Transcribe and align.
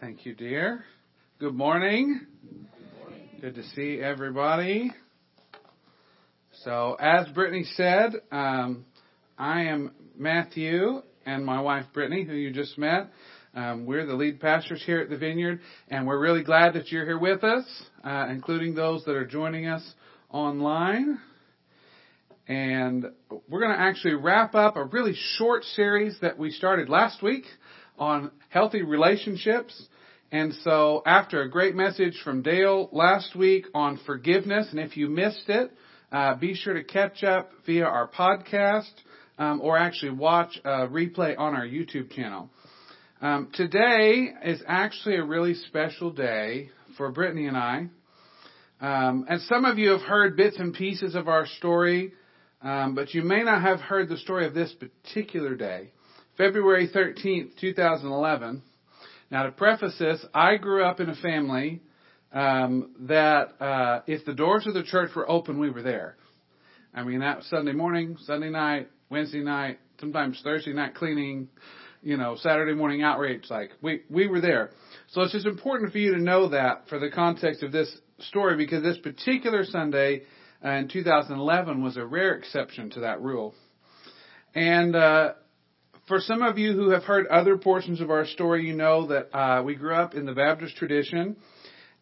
Thank 0.00 0.24
you, 0.24 0.32
dear. 0.32 0.84
Good 1.40 1.56
morning. 1.56 2.24
Good 3.40 3.56
to 3.56 3.64
see 3.70 4.00
everybody. 4.00 4.92
So, 6.62 6.96
as 7.00 7.26
Brittany 7.30 7.64
said, 7.74 8.12
um, 8.30 8.84
I 9.36 9.62
am 9.62 9.90
Matthew 10.16 11.02
and 11.26 11.44
my 11.44 11.60
wife 11.60 11.86
Brittany, 11.92 12.22
who 12.22 12.34
you 12.34 12.52
just 12.52 12.78
met. 12.78 13.10
Um, 13.56 13.86
we're 13.86 14.06
the 14.06 14.14
lead 14.14 14.38
pastors 14.38 14.80
here 14.86 15.00
at 15.00 15.10
the 15.10 15.18
Vineyard, 15.18 15.58
and 15.88 16.06
we're 16.06 16.20
really 16.20 16.44
glad 16.44 16.74
that 16.74 16.92
you're 16.92 17.04
here 17.04 17.18
with 17.18 17.42
us, 17.42 17.64
uh, 18.04 18.28
including 18.30 18.76
those 18.76 19.04
that 19.06 19.16
are 19.16 19.26
joining 19.26 19.66
us 19.66 19.82
online. 20.30 21.18
And 22.46 23.04
we're 23.48 23.60
going 23.60 23.76
to 23.76 23.80
actually 23.80 24.14
wrap 24.14 24.54
up 24.54 24.76
a 24.76 24.84
really 24.84 25.14
short 25.38 25.64
series 25.64 26.16
that 26.22 26.38
we 26.38 26.52
started 26.52 26.88
last 26.88 27.20
week 27.20 27.46
on 27.98 28.30
healthy 28.48 28.82
relationships. 28.82 29.86
And 30.30 30.52
so 30.62 31.02
after 31.06 31.42
a 31.42 31.50
great 31.50 31.74
message 31.74 32.20
from 32.22 32.42
Dale 32.42 32.88
last 32.92 33.34
week 33.34 33.66
on 33.74 33.98
forgiveness, 34.04 34.68
and 34.70 34.80
if 34.80 34.96
you 34.96 35.08
missed 35.08 35.48
it, 35.48 35.72
uh, 36.12 36.34
be 36.34 36.54
sure 36.54 36.74
to 36.74 36.84
catch 36.84 37.22
up 37.22 37.50
via 37.66 37.84
our 37.84 38.08
podcast 38.08 38.92
um, 39.38 39.60
or 39.62 39.76
actually 39.78 40.12
watch 40.12 40.58
a 40.64 40.86
replay 40.86 41.38
on 41.38 41.54
our 41.54 41.66
YouTube 41.66 42.10
channel. 42.12 42.50
Um, 43.20 43.48
today 43.54 44.28
is 44.44 44.62
actually 44.66 45.16
a 45.16 45.24
really 45.24 45.54
special 45.54 46.10
day 46.10 46.70
for 46.96 47.10
Brittany 47.10 47.46
and 47.46 47.56
I. 47.56 47.88
Um, 48.80 49.26
and 49.28 49.40
some 49.42 49.64
of 49.64 49.78
you 49.78 49.90
have 49.90 50.02
heard 50.02 50.36
bits 50.36 50.56
and 50.58 50.72
pieces 50.72 51.14
of 51.14 51.26
our 51.26 51.46
story, 51.58 52.12
um, 52.62 52.94
but 52.94 53.14
you 53.14 53.22
may 53.22 53.42
not 53.42 53.62
have 53.62 53.80
heard 53.80 54.08
the 54.08 54.18
story 54.18 54.46
of 54.46 54.54
this 54.54 54.74
particular 54.74 55.56
day. 55.56 55.90
February 56.38 56.88
13th, 56.88 57.58
2011. 57.60 58.62
Now, 59.28 59.42
to 59.42 59.50
preface 59.50 59.98
this, 59.98 60.24
I 60.32 60.56
grew 60.56 60.84
up 60.84 61.00
in 61.00 61.10
a 61.10 61.16
family 61.16 61.82
um, 62.32 62.94
that 63.00 63.60
uh, 63.60 64.02
if 64.06 64.24
the 64.24 64.34
doors 64.34 64.64
of 64.68 64.74
the 64.74 64.84
church 64.84 65.10
were 65.16 65.28
open, 65.28 65.58
we 65.58 65.68
were 65.68 65.82
there. 65.82 66.16
I 66.94 67.02
mean, 67.02 67.20
that 67.20 67.42
Sunday 67.50 67.72
morning, 67.72 68.16
Sunday 68.24 68.50
night, 68.50 68.88
Wednesday 69.10 69.40
night, 69.40 69.80
sometimes 69.98 70.40
Thursday 70.44 70.72
night 70.72 70.94
cleaning, 70.94 71.48
you 72.02 72.16
know, 72.16 72.36
Saturday 72.36 72.72
morning 72.72 73.02
outreach. 73.02 73.46
Like 73.50 73.72
we 73.82 74.02
we 74.08 74.28
were 74.28 74.40
there. 74.40 74.70
So 75.08 75.22
it's 75.22 75.32
just 75.32 75.46
important 75.46 75.90
for 75.90 75.98
you 75.98 76.14
to 76.14 76.22
know 76.22 76.50
that 76.50 76.88
for 76.88 77.00
the 77.00 77.10
context 77.10 77.64
of 77.64 77.72
this 77.72 77.92
story, 78.20 78.56
because 78.56 78.84
this 78.84 78.98
particular 78.98 79.64
Sunday 79.64 80.22
uh, 80.64 80.70
in 80.70 80.88
2011 80.88 81.82
was 81.82 81.96
a 81.96 82.06
rare 82.06 82.34
exception 82.34 82.90
to 82.90 83.00
that 83.00 83.20
rule. 83.20 83.54
And 84.54 84.94
uh, 84.94 85.32
for 86.08 86.20
some 86.20 86.42
of 86.42 86.56
you 86.56 86.72
who 86.72 86.90
have 86.90 87.04
heard 87.04 87.26
other 87.26 87.58
portions 87.58 88.00
of 88.00 88.10
our 88.10 88.26
story, 88.26 88.66
you 88.66 88.74
know 88.74 89.06
that 89.08 89.36
uh, 89.36 89.62
we 89.62 89.74
grew 89.74 89.94
up 89.94 90.14
in 90.14 90.24
the 90.24 90.32
Baptist 90.32 90.74
tradition, 90.76 91.36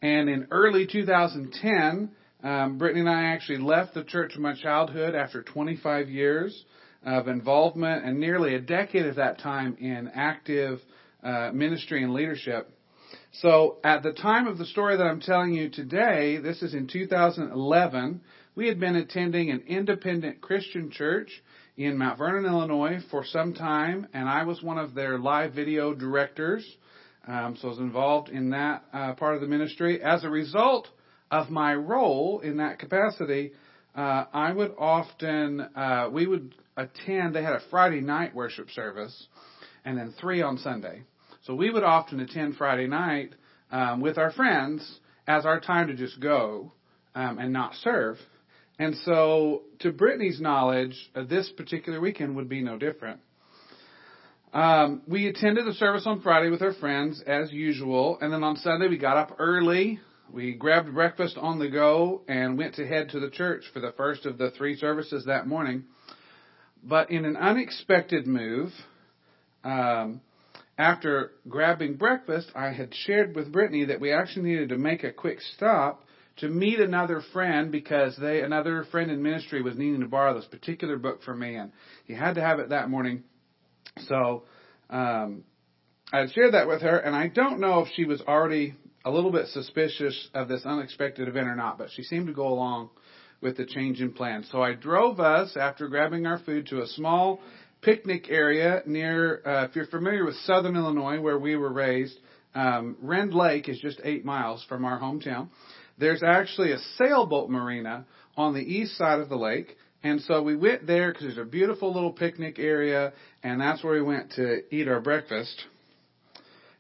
and 0.01 0.29
in 0.29 0.47
early 0.53 0.87
2010, 0.87 2.11
um, 2.45 2.79
Brittany 2.79 3.01
and 3.01 3.11
I 3.11 3.25
actually 3.25 3.59
left 3.59 3.95
the 3.95 4.05
church 4.05 4.37
of 4.37 4.41
my 4.41 4.55
childhood 4.55 5.17
after 5.17 5.43
25 5.43 6.09
years 6.09 6.65
of 7.05 7.27
involvement 7.27 8.05
and 8.05 8.21
nearly 8.21 8.55
a 8.55 8.61
decade 8.61 9.07
of 9.07 9.17
that 9.17 9.41
time 9.41 9.77
in 9.81 10.09
active 10.15 10.81
uh, 11.23 11.51
ministry 11.53 12.05
and 12.05 12.15
leadership. 12.15 12.71
So 13.33 13.79
at 13.83 14.03
the 14.03 14.13
time 14.13 14.47
of 14.47 14.57
the 14.57 14.67
story 14.67 14.97
that 14.97 15.07
I'm 15.07 15.21
telling 15.21 15.53
you 15.53 15.69
today, 15.69 16.39
this 16.39 16.63
is 16.63 16.75
in 16.75 16.87
2011, 16.87 18.21
we 18.55 18.69
had 18.69 18.79
been 18.79 18.97
attending 18.97 19.51
an 19.51 19.65
independent 19.67 20.41
Christian 20.41 20.91
church 20.91 21.43
in 21.77 21.99
Mount 21.99 22.19
Vernon, 22.19 22.47
Illinois 22.47 23.01
for 23.11 23.25
some 23.25 23.53
time, 23.53 24.07
and 24.15 24.29
I 24.29 24.45
was 24.45 24.63
one 24.63 24.79
of 24.79 24.95
their 24.95 25.19
live 25.19 25.53
video 25.53 25.93
directors. 25.93 26.67
Um, 27.27 27.57
so 27.61 27.69
I 27.69 27.71
was 27.71 27.79
involved 27.79 28.31
in 28.31 28.51
that 28.51 28.85
uh, 28.93 29.13
part 29.15 29.35
of 29.35 29.43
the 29.43 29.47
ministry. 29.47 30.03
As 30.03 30.25
a 30.25 30.31
result 30.31 30.89
of 31.31 31.51
my 31.51 31.75
role 31.75 32.41
in 32.41 32.59
that 32.59 32.79
capacity, 32.79 33.53
uh, 33.95 34.25
I 34.33 34.53
would 34.53 34.73
often, 34.79 35.61
uh, 35.61 36.09
we 36.11 36.27
would 36.27 36.55
attend, 36.77 37.35
they 37.35 37.43
had 37.43 37.55
a 37.55 37.63
Friday 37.71 38.01
night 38.01 38.35
worship 38.35 38.71
service 38.71 39.27
and 39.85 39.99
then 39.99 40.15
three 40.19 40.41
on 40.41 40.59
Sunday. 40.59 41.03
So 41.43 41.55
we 41.55 41.71
would 41.71 41.85
often 41.85 42.21
attend 42.21 42.57
Friday 42.57 42.87
night 42.87 43.35
um, 43.71 44.01
with 44.01 44.17
our 44.19 44.33
friends 44.33 44.99
as 45.27 45.45
our 45.45 45.61
time 45.61 45.89
to 45.89 45.95
just 45.95 46.21
go 46.21 46.73
um, 47.15 47.39
and 47.39 47.53
not 47.53 47.75
serve. 47.83 48.17
And 48.79 48.95
so, 49.05 49.63
to 49.81 49.91
Brittany's 49.91 50.41
knowledge, 50.41 50.95
uh, 51.15 51.25
this 51.25 51.51
particular 51.57 52.01
weekend 52.01 52.37
would 52.37 52.49
be 52.49 52.61
no 52.61 52.77
different. 52.77 53.21
Um, 54.53 55.03
we 55.09 55.29
attended 55.29 55.67
the 55.67 55.73
service 55.75 56.05
on 56.07 56.21
Friday 56.21 56.51
with 56.51 56.63
our 56.63 56.75
friends 56.75 57.23
as 57.27 57.53
usual, 57.53 58.19
and 58.21 58.33
then 58.33 58.43
on 58.43 58.57
Sunday 58.57 58.89
we 58.89 58.99
got 58.99 59.17
up 59.17 59.37
early. 59.39 60.01
We 60.31 60.55
grabbed 60.55 60.93
breakfast 60.93 61.37
on 61.39 61.59
the 61.59 61.69
go 61.69 62.23
and 62.29 62.59
went 62.59 62.75
to 62.75 62.87
head 62.87 63.11
to 63.11 63.21
the 63.21 63.31
church 63.31 63.65
for 63.73 63.81
the 63.81 63.93
first 63.97 64.27
of 64.27 64.39
the 64.39 64.51
three 64.51 64.77
services 64.77 65.25
that 65.27 65.47
morning. 65.47 65.85
But 66.83 67.11
in 67.11 67.25
an 67.25 67.37
unexpected 67.37 68.27
move, 68.27 68.73
um, 69.65 70.21
after 70.79 71.33
grabbing 71.49 71.97
breakfast, 71.97 72.51
I 72.55 72.73
had 72.73 72.95
shared 72.95 73.35
with 73.35 73.53
Brittany 73.53 73.87
that 73.87 74.01
we 74.01 74.13
actually 74.13 74.51
needed 74.51 74.69
to 74.71 74.79
make 74.79 75.03
a 75.03 75.13
quick 75.13 75.41
stop 75.55 76.06
to 76.39 76.49
meet 76.49 76.81
another 76.81 77.23
friend 77.33 77.73
because 77.73 78.17
they 78.17 78.43
another 78.43 78.85
friend 78.91 79.11
in 79.11 79.23
ministry 79.23 79.63
was 79.63 79.77
needing 79.77 80.01
to 80.01 80.09
borrow 80.09 80.35
this 80.35 80.45
particular 80.47 80.97
book 80.97 81.23
from 81.23 81.39
me 81.39 81.57
and 81.57 81.73
he 82.05 82.15
had 82.15 82.35
to 82.35 82.41
have 82.41 82.59
it 82.59 82.71
that 82.71 82.91
morning. 82.91 83.23
So 84.09 84.45
um, 84.91 85.45
I 86.13 86.27
shared 86.33 86.55
that 86.55 86.69
with 86.69 86.83
her, 86.83 86.99
and 86.99 87.17
I 87.17 87.29
don't 87.29 87.59
know 87.59 87.81
if 87.81 87.89
she 87.97 88.05
was 88.05 88.21
already 88.23 88.75
a 89.05 89.11
little 89.11 89.33
bit 89.33 89.49
suspicious 89.49 90.29
of 90.35 90.49
this 90.49 90.65
unexpected 90.65 91.29
event 91.29 91.49
or 91.49 91.57
not, 91.57 91.79
but 91.79 91.89
she 91.93 92.03
seemed 92.03 92.27
to 92.29 92.33
go 92.33 92.49
along 92.49 92.91
with 93.41 93.57
the 93.57 93.67
change 93.67 94.01
in 94.01 94.13
plans. 94.13 94.49
So 94.51 94.63
I 94.63 94.75
drove 94.75 95.21
us 95.21 95.57
after 95.57 95.89
grabbing 95.89 96.27
our 96.27 96.39
food 96.39 96.67
to 96.69 96.83
a 96.83 96.87
small 96.87 97.41
picnic 97.83 98.27
area 98.31 98.83
near, 98.87 99.43
uh, 99.45 99.65
if 99.65 99.77
you're 99.77 99.87
familiar 99.87 100.25
with 100.25 100.37
southern 100.45 100.77
Illinois 100.77 101.21
where 101.21 101.39
we 101.39 101.57
were 101.57 101.73
raised, 101.73 102.19
um, 102.55 102.97
Rend 103.01 103.35
Lake 103.35 103.69
is 103.69 103.79
just 103.79 104.01
eight 104.03 104.25
miles 104.25 104.65
from 104.69 104.85
our 104.85 104.99
hometown. 104.99 105.49
There's 105.99 106.23
actually 106.23 106.73
a 106.73 106.79
sailboat 106.99 107.49
marina 107.51 108.07
on 108.37 108.55
the 108.55 108.61
east 108.61 108.97
side 108.97 109.21
of 109.21 109.29
the 109.29 109.37
lake. 109.37 109.77
And 110.03 110.21
so 110.23 110.43
we 110.43 110.57
went 110.57 110.87
there 110.87 111.11
because 111.11 111.25
there's 111.25 111.39
a 111.39 111.51
beautiful 111.51 111.93
little 111.93 112.13
picnic 112.13 112.59
area, 112.59 113.13
and 113.43 113.61
that's 113.61 113.83
where 113.83 113.95
we 113.95 114.03
went 114.03 114.33
to 114.33 114.63
eat 114.71 114.89
our 114.89 115.01
breakfast 115.01 115.65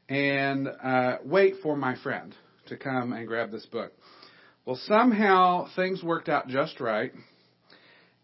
and 0.08 0.68
uh, 0.68 1.16
wait 1.24 1.54
for 1.62 1.76
my 1.76 1.96
friend 2.02 2.34
to 2.68 2.76
come 2.76 3.12
and 3.12 3.26
grab 3.26 3.50
this 3.50 3.66
book. 3.66 3.92
Well, 4.64 4.78
somehow 4.84 5.68
things 5.74 6.02
worked 6.02 6.28
out 6.28 6.48
just 6.48 6.80
right. 6.80 7.12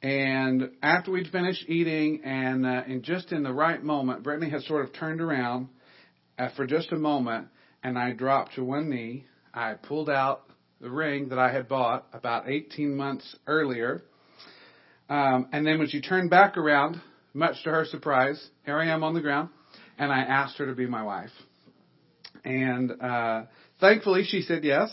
And 0.03 0.71
after 0.83 1.13
we'd 1.13 1.29
finished 1.29 1.65
eating, 1.69 2.23
and, 2.25 2.67
uh, 2.67 2.83
and 2.87 3.03
just 3.03 3.33
in 3.33 3.45
the 3.45 3.53
right 3.53 3.83
moment, 3.83 4.25
Brittany 4.25 4.51
had 4.51 4.63
sort 4.63 4.85
of 4.85 4.93
turned 4.93 5.21
around 5.21 5.69
uh, 6.39 6.49
for 6.57 6.67
just 6.67 6.91
a 6.93 6.97
moment, 6.97 7.49
and 7.85 7.97
I 7.97 8.13
dropped 8.13 8.57
to 8.57 8.65
one 8.65 8.91
knee. 8.91 9.27
I 9.55 9.75
pulled 9.75 10.11
out 10.11 10.43
the 10.82 10.91
ring 10.91 11.28
that 11.28 11.38
I 11.38 11.53
had 11.53 11.69
bought 11.69 12.06
about 12.12 12.48
18 12.48 12.97
months 12.97 13.37
earlier. 13.47 14.03
Um, 15.09 15.48
and 15.53 15.65
then 15.65 15.78
when 15.78 15.88
she 15.88 16.00
turned 16.00 16.28
back 16.28 16.56
around, 16.56 17.00
much 17.32 17.62
to 17.62 17.70
her 17.70 17.84
surprise, 17.84 18.44
here 18.66 18.76
I 18.76 18.88
am 18.88 19.04
on 19.04 19.15
the 19.15 19.20
ground, 19.20 19.50
and 19.97 20.12
I 20.12 20.22
asked 20.22 20.59
her 20.59 20.66
to 20.66 20.75
be 20.75 20.87
my 20.87 21.04
wife. 21.04 21.31
And 22.44 23.00
uh, 23.00 23.44
thankfully, 23.81 24.25
she 24.25 24.43
said 24.43 24.65
yes. 24.65 24.91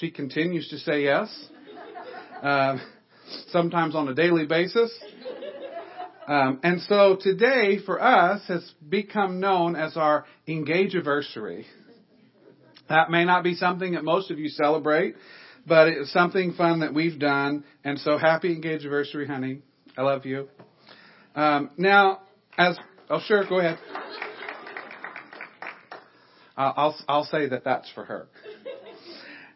She 0.00 0.10
continues 0.10 0.68
to 0.70 0.78
say 0.78 1.04
yes, 1.04 1.48
uh, 2.42 2.78
sometimes 3.48 3.94
on 3.94 4.08
a 4.08 4.14
daily 4.14 4.46
basis. 4.46 4.92
Um, 6.26 6.60
and 6.64 6.80
so 6.82 7.16
today, 7.20 7.78
for 7.84 8.02
us, 8.02 8.42
has 8.48 8.68
become 8.88 9.38
known 9.38 9.76
as 9.76 9.96
our 9.96 10.24
engage 10.48 10.94
anniversary. 10.94 11.66
That 12.90 13.08
may 13.08 13.24
not 13.24 13.44
be 13.44 13.54
something 13.54 13.92
that 13.92 14.02
most 14.02 14.32
of 14.32 14.40
you 14.40 14.48
celebrate, 14.48 15.14
but 15.64 15.86
it's 15.86 16.12
something 16.12 16.54
fun 16.54 16.80
that 16.80 16.92
we've 16.92 17.20
done. 17.20 17.62
And 17.84 18.00
so 18.00 18.18
happy 18.18 18.52
engaged 18.52 18.82
anniversary, 18.82 19.28
honey. 19.28 19.60
I 19.96 20.02
love 20.02 20.26
you. 20.26 20.48
Um, 21.36 21.70
now, 21.76 22.22
as 22.58 22.76
oh 23.08 23.20
sure, 23.24 23.44
go 23.48 23.60
ahead. 23.60 23.78
I'll 26.56 26.96
I'll 27.08 27.24
say 27.24 27.48
that 27.48 27.62
that's 27.64 27.88
for 27.92 28.04
her. 28.04 28.26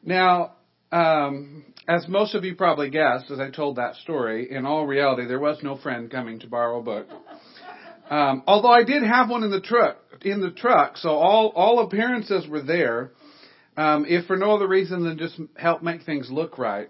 Now, 0.05 0.53
um, 0.93 1.65
as 1.89 2.07
most 2.07 2.37
of 2.37 2.45
you 2.45 2.55
probably 2.55 2.89
guessed, 2.89 3.33
as 3.33 3.41
I 3.41 3.51
told 3.51 3.77
that 3.77 3.97
story, 3.97 4.49
in 4.53 4.65
all 4.65 4.87
reality, 4.87 5.27
there 5.27 5.41
was 5.41 5.59
no 5.61 5.77
friend 5.77 6.09
coming 6.09 6.39
to 6.41 6.47
borrow 6.47 6.79
a 6.79 6.83
book. 6.83 7.09
Um, 8.09 8.45
although 8.47 8.71
I 8.71 8.85
did 8.85 9.03
have 9.03 9.29
one 9.29 9.43
in 9.43 9.51
the 9.51 9.61
truck, 9.61 9.97
in 10.23 10.41
the 10.41 10.53
truck, 10.53 10.99
so 10.99 11.09
all 11.09 11.49
all 11.57 11.81
appearances 11.81 12.47
were 12.47 12.63
there 12.63 13.11
um, 13.76 14.05
if 14.09 14.26
for 14.26 14.37
no 14.37 14.55
other 14.55 14.69
reason 14.69 15.05
than 15.05 15.19
just 15.19 15.38
help 15.56 15.82
make 15.82 16.03
things 16.03 16.31
look 16.31 16.59
right. 16.59 16.88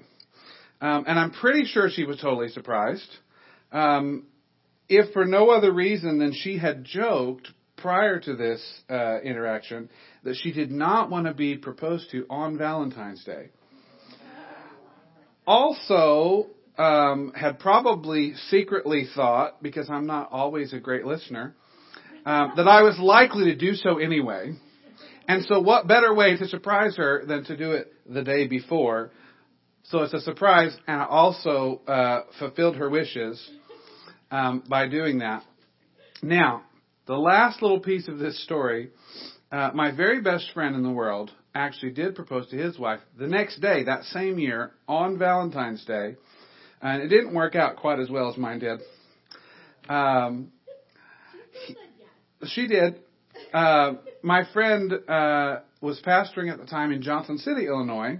Um, 0.80 1.04
and 1.06 1.18
I'm 1.18 1.30
pretty 1.30 1.64
sure 1.64 1.88
she 1.88 2.04
was 2.04 2.18
totally 2.18 2.48
surprised. 2.48 3.08
Um, 3.72 4.26
if 4.88 5.12
for 5.12 5.24
no 5.24 5.50
other 5.50 5.72
reason 5.72 6.18
than 6.18 6.32
she 6.34 6.58
had 6.58 6.84
joked 6.84 7.48
prior 7.76 8.20
to 8.20 8.36
this 8.36 8.62
uh, 8.88 9.20
interaction 9.20 9.88
that 10.22 10.36
she 10.36 10.52
did 10.52 10.70
not 10.70 11.10
want 11.10 11.26
to 11.26 11.34
be 11.34 11.56
proposed 11.56 12.10
to 12.10 12.26
on 12.30 12.56
Valentine's 12.56 13.24
Day. 13.24 13.50
Also, 15.46 16.46
um, 16.78 17.32
had 17.34 17.58
probably 17.58 18.34
secretly 18.48 19.06
thought, 19.14 19.62
because 19.62 19.90
I'm 19.90 20.06
not 20.06 20.30
always 20.32 20.72
a 20.72 20.80
great 20.80 21.04
listener, 21.04 21.54
um, 22.24 22.52
that 22.56 22.66
I 22.66 22.82
was 22.82 22.98
likely 22.98 23.44
to 23.46 23.54
do 23.54 23.74
so 23.74 23.98
anyway. 23.98 24.54
And 25.26 25.44
so, 25.46 25.60
what 25.60 25.88
better 25.88 26.14
way 26.14 26.36
to 26.36 26.46
surprise 26.46 26.96
her 26.96 27.24
than 27.26 27.44
to 27.44 27.56
do 27.56 27.72
it 27.72 27.92
the 28.06 28.22
day 28.22 28.46
before? 28.46 29.10
So 29.84 30.02
it's 30.02 30.14
a 30.14 30.20
surprise, 30.20 30.74
and 30.86 31.00
I 31.00 31.04
also 31.04 31.82
uh, 31.86 32.22
fulfilled 32.38 32.76
her 32.76 32.88
wishes 32.88 33.50
um, 34.30 34.64
by 34.68 34.88
doing 34.88 35.18
that. 35.18 35.44
Now, 36.22 36.62
the 37.06 37.16
last 37.16 37.60
little 37.60 37.80
piece 37.80 38.08
of 38.08 38.18
this 38.18 38.42
story, 38.44 38.90
uh, 39.52 39.72
my 39.74 39.94
very 39.94 40.22
best 40.22 40.50
friend 40.54 40.74
in 40.74 40.82
the 40.82 40.90
world 40.90 41.30
actually 41.54 41.92
did 41.92 42.14
propose 42.14 42.48
to 42.48 42.56
his 42.56 42.78
wife 42.78 43.00
the 43.18 43.26
next 43.26 43.60
day, 43.60 43.84
that 43.84 44.04
same 44.04 44.38
year, 44.38 44.72
on 44.88 45.18
Valentine's 45.18 45.84
Day, 45.84 46.16
and 46.80 47.02
it 47.02 47.08
didn't 47.08 47.34
work 47.34 47.54
out 47.54 47.76
quite 47.76 47.98
as 47.98 48.08
well 48.08 48.30
as 48.30 48.38
mine 48.38 48.60
did. 48.60 48.80
Um, 49.88 50.50
she 52.46 52.66
did. 52.66 53.03
Uh, 53.54 53.94
my 54.22 54.42
friend 54.52 54.92
uh, 55.08 55.60
was 55.80 56.00
pastoring 56.04 56.52
at 56.52 56.58
the 56.58 56.66
time 56.66 56.90
in 56.90 57.02
Johnson 57.02 57.38
City, 57.38 57.66
Illinois, 57.66 58.18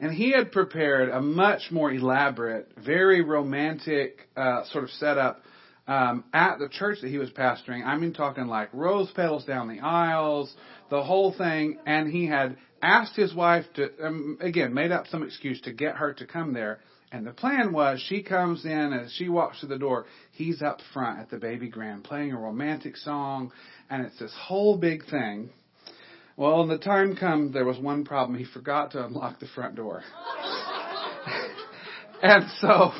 and 0.00 0.12
he 0.12 0.32
had 0.32 0.50
prepared 0.50 1.08
a 1.08 1.22
much 1.22 1.70
more 1.70 1.92
elaborate, 1.92 2.68
very 2.84 3.22
romantic 3.22 4.28
uh, 4.36 4.64
sort 4.72 4.82
of 4.82 4.90
setup 4.90 5.40
um, 5.86 6.24
at 6.34 6.58
the 6.58 6.68
church 6.68 6.98
that 7.02 7.10
he 7.10 7.18
was 7.18 7.30
pastoring. 7.30 7.86
I 7.86 7.96
mean, 7.96 8.12
talking 8.12 8.48
like 8.48 8.70
rose 8.72 9.08
petals 9.14 9.44
down 9.44 9.68
the 9.68 9.78
aisles, 9.78 10.52
the 10.90 11.04
whole 11.04 11.32
thing. 11.32 11.78
And 11.86 12.10
he 12.10 12.26
had 12.26 12.56
asked 12.82 13.14
his 13.14 13.32
wife 13.32 13.66
to, 13.74 13.88
um, 14.04 14.38
again, 14.40 14.74
made 14.74 14.90
up 14.90 15.06
some 15.06 15.22
excuse 15.22 15.60
to 15.60 15.72
get 15.72 15.94
her 15.96 16.12
to 16.14 16.26
come 16.26 16.54
there. 16.54 16.80
And 17.12 17.26
the 17.26 17.32
plan 17.32 17.72
was 17.72 18.00
she 18.00 18.22
comes 18.22 18.64
in 18.64 18.92
as 18.94 19.12
she 19.12 19.28
walks 19.28 19.60
to 19.60 19.66
the 19.66 19.78
door, 19.78 20.06
he's 20.32 20.62
up 20.62 20.80
front 20.94 21.20
at 21.20 21.30
the 21.30 21.36
baby 21.36 21.68
grand 21.68 22.04
playing 22.04 22.32
a 22.32 22.38
romantic 22.38 22.96
song, 22.96 23.52
and 23.90 24.04
it's 24.04 24.18
this 24.18 24.34
whole 24.34 24.78
big 24.78 25.04
thing. 25.10 25.50
Well, 26.38 26.60
when 26.60 26.68
the 26.68 26.78
time 26.78 27.14
comes, 27.14 27.52
there 27.52 27.66
was 27.66 27.78
one 27.78 28.06
problem. 28.06 28.38
He 28.38 28.46
forgot 28.46 28.92
to 28.92 29.04
unlock 29.04 29.40
the 29.40 29.46
front 29.54 29.76
door. 29.76 30.02
and 32.22 32.44
so 32.60 32.92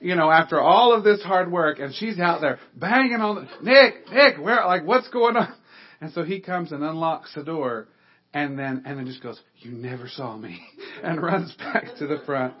you 0.00 0.14
know, 0.14 0.30
after 0.30 0.58
all 0.58 0.94
of 0.94 1.04
this 1.04 1.22
hard 1.22 1.52
work, 1.52 1.78
and 1.78 1.94
she's 1.94 2.18
out 2.18 2.40
there 2.40 2.58
banging 2.74 3.20
on 3.20 3.34
the 3.34 3.62
Nick, 3.62 4.10
Nick, 4.10 4.38
where, 4.38 4.64
like, 4.66 4.84
what's 4.84 5.08
going 5.08 5.36
on? 5.36 5.54
And 6.00 6.10
so 6.14 6.24
he 6.24 6.40
comes 6.40 6.72
and 6.72 6.82
unlocks 6.82 7.34
the 7.34 7.44
door, 7.44 7.88
and 8.32 8.58
then 8.58 8.84
and 8.86 8.98
then 8.98 9.06
just 9.06 9.22
goes, 9.22 9.38
"You 9.58 9.72
never 9.72 10.08
saw 10.08 10.34
me," 10.36 10.58
and 11.02 11.22
runs 11.22 11.52
back 11.58 11.96
to 11.98 12.06
the 12.06 12.22
front. 12.24 12.54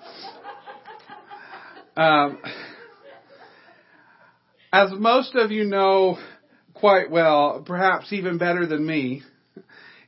Um, 2.00 2.38
as 4.72 4.90
most 4.92 5.34
of 5.34 5.50
you 5.50 5.64
know 5.64 6.16
quite 6.72 7.10
well, 7.10 7.62
perhaps 7.66 8.10
even 8.10 8.38
better 8.38 8.66
than 8.66 8.86
me, 8.86 9.20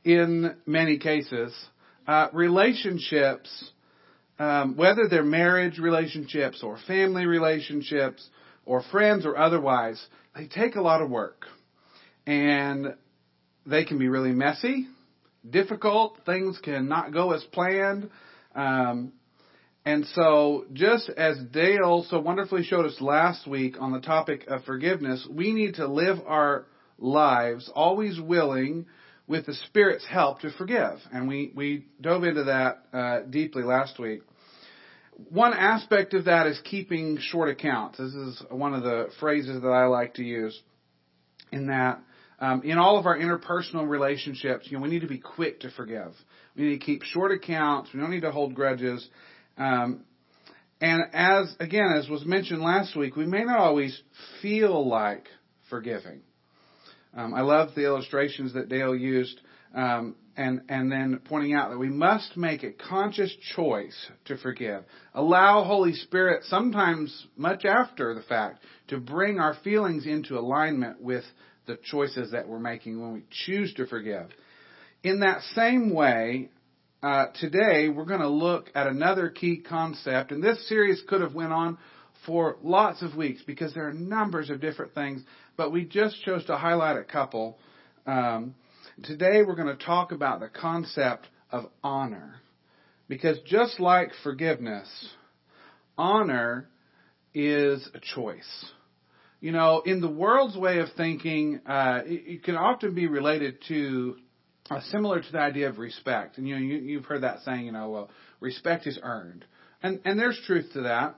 in 0.03 0.55
many 0.65 0.97
cases, 0.97 1.53
uh, 2.07 2.29
relationships 2.33 3.71
um, 4.39 4.75
whether 4.75 5.07
they're 5.07 5.21
marriage 5.21 5.77
relationships 5.77 6.63
or 6.63 6.79
family 6.87 7.27
relationships 7.27 8.27
or 8.65 8.81
friends 8.91 9.23
or 9.23 9.37
otherwise, 9.37 10.03
they 10.35 10.47
take 10.47 10.75
a 10.75 10.81
lot 10.81 11.03
of 11.03 11.11
work. 11.11 11.45
And 12.25 12.95
they 13.67 13.85
can 13.85 13.99
be 13.99 14.07
really 14.07 14.31
messy, 14.31 14.87
difficult, 15.47 16.17
things 16.25 16.57
can 16.63 16.89
not 16.89 17.13
go 17.13 17.33
as 17.33 17.43
planned. 17.51 18.09
Um, 18.55 19.13
and 19.85 20.05
so, 20.15 20.65
just 20.71 21.09
as 21.09 21.37
Dale 21.51 22.05
so 22.09 22.19
wonderfully 22.19 22.63
showed 22.63 22.85
us 22.85 23.01
last 23.01 23.45
week 23.45 23.75
on 23.79 23.91
the 23.91 23.99
topic 23.99 24.45
of 24.47 24.63
forgiveness, 24.63 25.27
we 25.29 25.51
need 25.51 25.75
to 25.75 25.87
live 25.87 26.19
our 26.25 26.67
lives 26.97 27.69
always 27.75 28.19
willing 28.19 28.85
with 29.27 29.45
the 29.45 29.53
Spirit's 29.53 30.05
help 30.05 30.39
to 30.41 30.51
forgive. 30.51 30.99
And 31.11 31.27
we, 31.27 31.51
we 31.53 31.85
dove 31.99 32.23
into 32.23 32.45
that 32.45 32.83
uh, 32.97 33.21
deeply 33.29 33.63
last 33.63 33.99
week. 33.99 34.21
One 35.29 35.53
aspect 35.53 36.13
of 36.13 36.25
that 36.25 36.47
is 36.47 36.59
keeping 36.63 37.17
short 37.19 37.49
accounts. 37.49 37.97
This 37.97 38.13
is 38.13 38.41
one 38.49 38.73
of 38.73 38.83
the 38.83 39.09
phrases 39.19 39.61
that 39.61 39.67
I 39.67 39.85
like 39.85 40.15
to 40.15 40.23
use. 40.23 40.59
In 41.51 41.67
that, 41.67 41.99
um, 42.39 42.63
in 42.63 42.77
all 42.77 42.97
of 42.97 43.05
our 43.05 43.17
interpersonal 43.17 43.87
relationships, 43.87 44.67
you 44.69 44.77
know, 44.77 44.83
we 44.83 44.89
need 44.89 45.01
to 45.01 45.07
be 45.07 45.19
quick 45.19 45.59
to 45.59 45.69
forgive. 45.71 46.13
We 46.55 46.63
need 46.63 46.79
to 46.79 46.85
keep 46.85 47.03
short 47.03 47.31
accounts. 47.31 47.91
We 47.93 47.99
don't 47.99 48.09
need 48.09 48.21
to 48.21 48.31
hold 48.31 48.55
grudges. 48.55 49.07
Um, 49.57 50.05
and 50.81 51.03
as 51.13 51.55
again, 51.59 51.93
as 51.97 52.09
was 52.09 52.25
mentioned 52.25 52.61
last 52.61 52.95
week, 52.95 53.15
we 53.15 53.25
may 53.25 53.43
not 53.43 53.59
always 53.59 54.01
feel 54.41 54.87
like 54.87 55.27
forgiving. 55.69 56.21
Um, 57.15 57.33
I 57.33 57.41
love 57.41 57.69
the 57.75 57.85
illustrations 57.85 58.53
that 58.53 58.69
Dale 58.69 58.95
used, 58.95 59.39
um, 59.73 60.15
and 60.35 60.61
and 60.67 60.91
then 60.91 61.21
pointing 61.25 61.53
out 61.53 61.69
that 61.69 61.77
we 61.77 61.89
must 61.89 62.35
make 62.35 62.63
a 62.63 62.71
conscious 62.71 63.33
choice 63.55 63.95
to 64.25 64.37
forgive. 64.37 64.83
Allow 65.13 65.63
Holy 65.63 65.93
Spirit, 65.93 66.43
sometimes 66.45 67.27
much 67.37 67.65
after 67.65 68.13
the 68.13 68.23
fact, 68.23 68.63
to 68.87 68.97
bring 68.97 69.39
our 69.39 69.55
feelings 69.63 70.05
into 70.05 70.37
alignment 70.37 71.01
with 71.01 71.23
the 71.65 71.77
choices 71.91 72.31
that 72.31 72.47
we're 72.47 72.59
making 72.59 72.99
when 72.99 73.13
we 73.13 73.23
choose 73.45 73.73
to 73.75 73.85
forgive. 73.85 74.27
In 75.03 75.19
that 75.21 75.41
same 75.55 75.93
way, 75.93 76.49
uh, 77.03 77.25
today 77.41 77.89
we're 77.89 78.05
going 78.05 78.21
to 78.21 78.29
look 78.29 78.69
at 78.73 78.87
another 78.87 79.29
key 79.29 79.57
concept, 79.57 80.31
and 80.31 80.41
this 80.41 80.69
series 80.69 81.03
could 81.07 81.19
have 81.19 81.35
went 81.35 81.51
on 81.51 81.77
for 82.25 82.55
lots 82.63 83.01
of 83.01 83.13
weeks 83.15 83.41
because 83.45 83.73
there 83.73 83.85
are 83.89 83.93
numbers 83.93 84.49
of 84.49 84.61
different 84.61 84.93
things, 84.93 85.21
but 85.57 85.73
we 85.73 85.83
just 85.83 86.23
chose 86.23 86.45
to 86.45 86.55
highlight 86.55 86.95
a 86.95 87.03
couple. 87.03 87.57
Um, 88.07 88.55
today 89.03 89.41
we're 89.45 89.57
going 89.57 89.77
to 89.77 89.85
talk 89.85 90.13
about 90.13 90.39
the 90.39 90.47
concept 90.47 91.27
of 91.51 91.65
honor. 91.83 92.35
Because 93.09 93.37
just 93.45 93.81
like 93.81 94.11
forgiveness, 94.23 94.87
honor 95.97 96.69
is 97.33 97.85
a 97.93 97.99
choice. 97.99 98.65
You 99.41 99.51
know, 99.51 99.81
in 99.85 99.99
the 99.99 100.09
world's 100.09 100.55
way 100.55 100.79
of 100.79 100.87
thinking, 100.95 101.59
uh, 101.67 101.99
it, 102.05 102.23
it, 102.25 102.43
can 102.45 102.55
often 102.55 102.95
be 102.95 103.07
related 103.07 103.57
to 103.67 104.15
uh, 104.69 104.79
similar 104.91 105.21
to 105.21 105.31
the 105.31 105.39
idea 105.39 105.69
of 105.69 105.77
respect. 105.77 106.37
And 106.37 106.47
you 106.47 106.55
know, 106.55 106.61
you, 106.61 106.77
you've 106.77 107.05
heard 107.05 107.23
that 107.23 107.39
saying, 107.43 107.65
you 107.65 107.71
know, 107.71 107.89
well, 107.89 108.09
respect 108.39 108.87
is 108.87 108.99
earned, 109.01 109.45
and 109.81 109.99
and 110.05 110.19
there's 110.19 110.39
truth 110.45 110.71
to 110.73 110.81
that. 110.81 111.15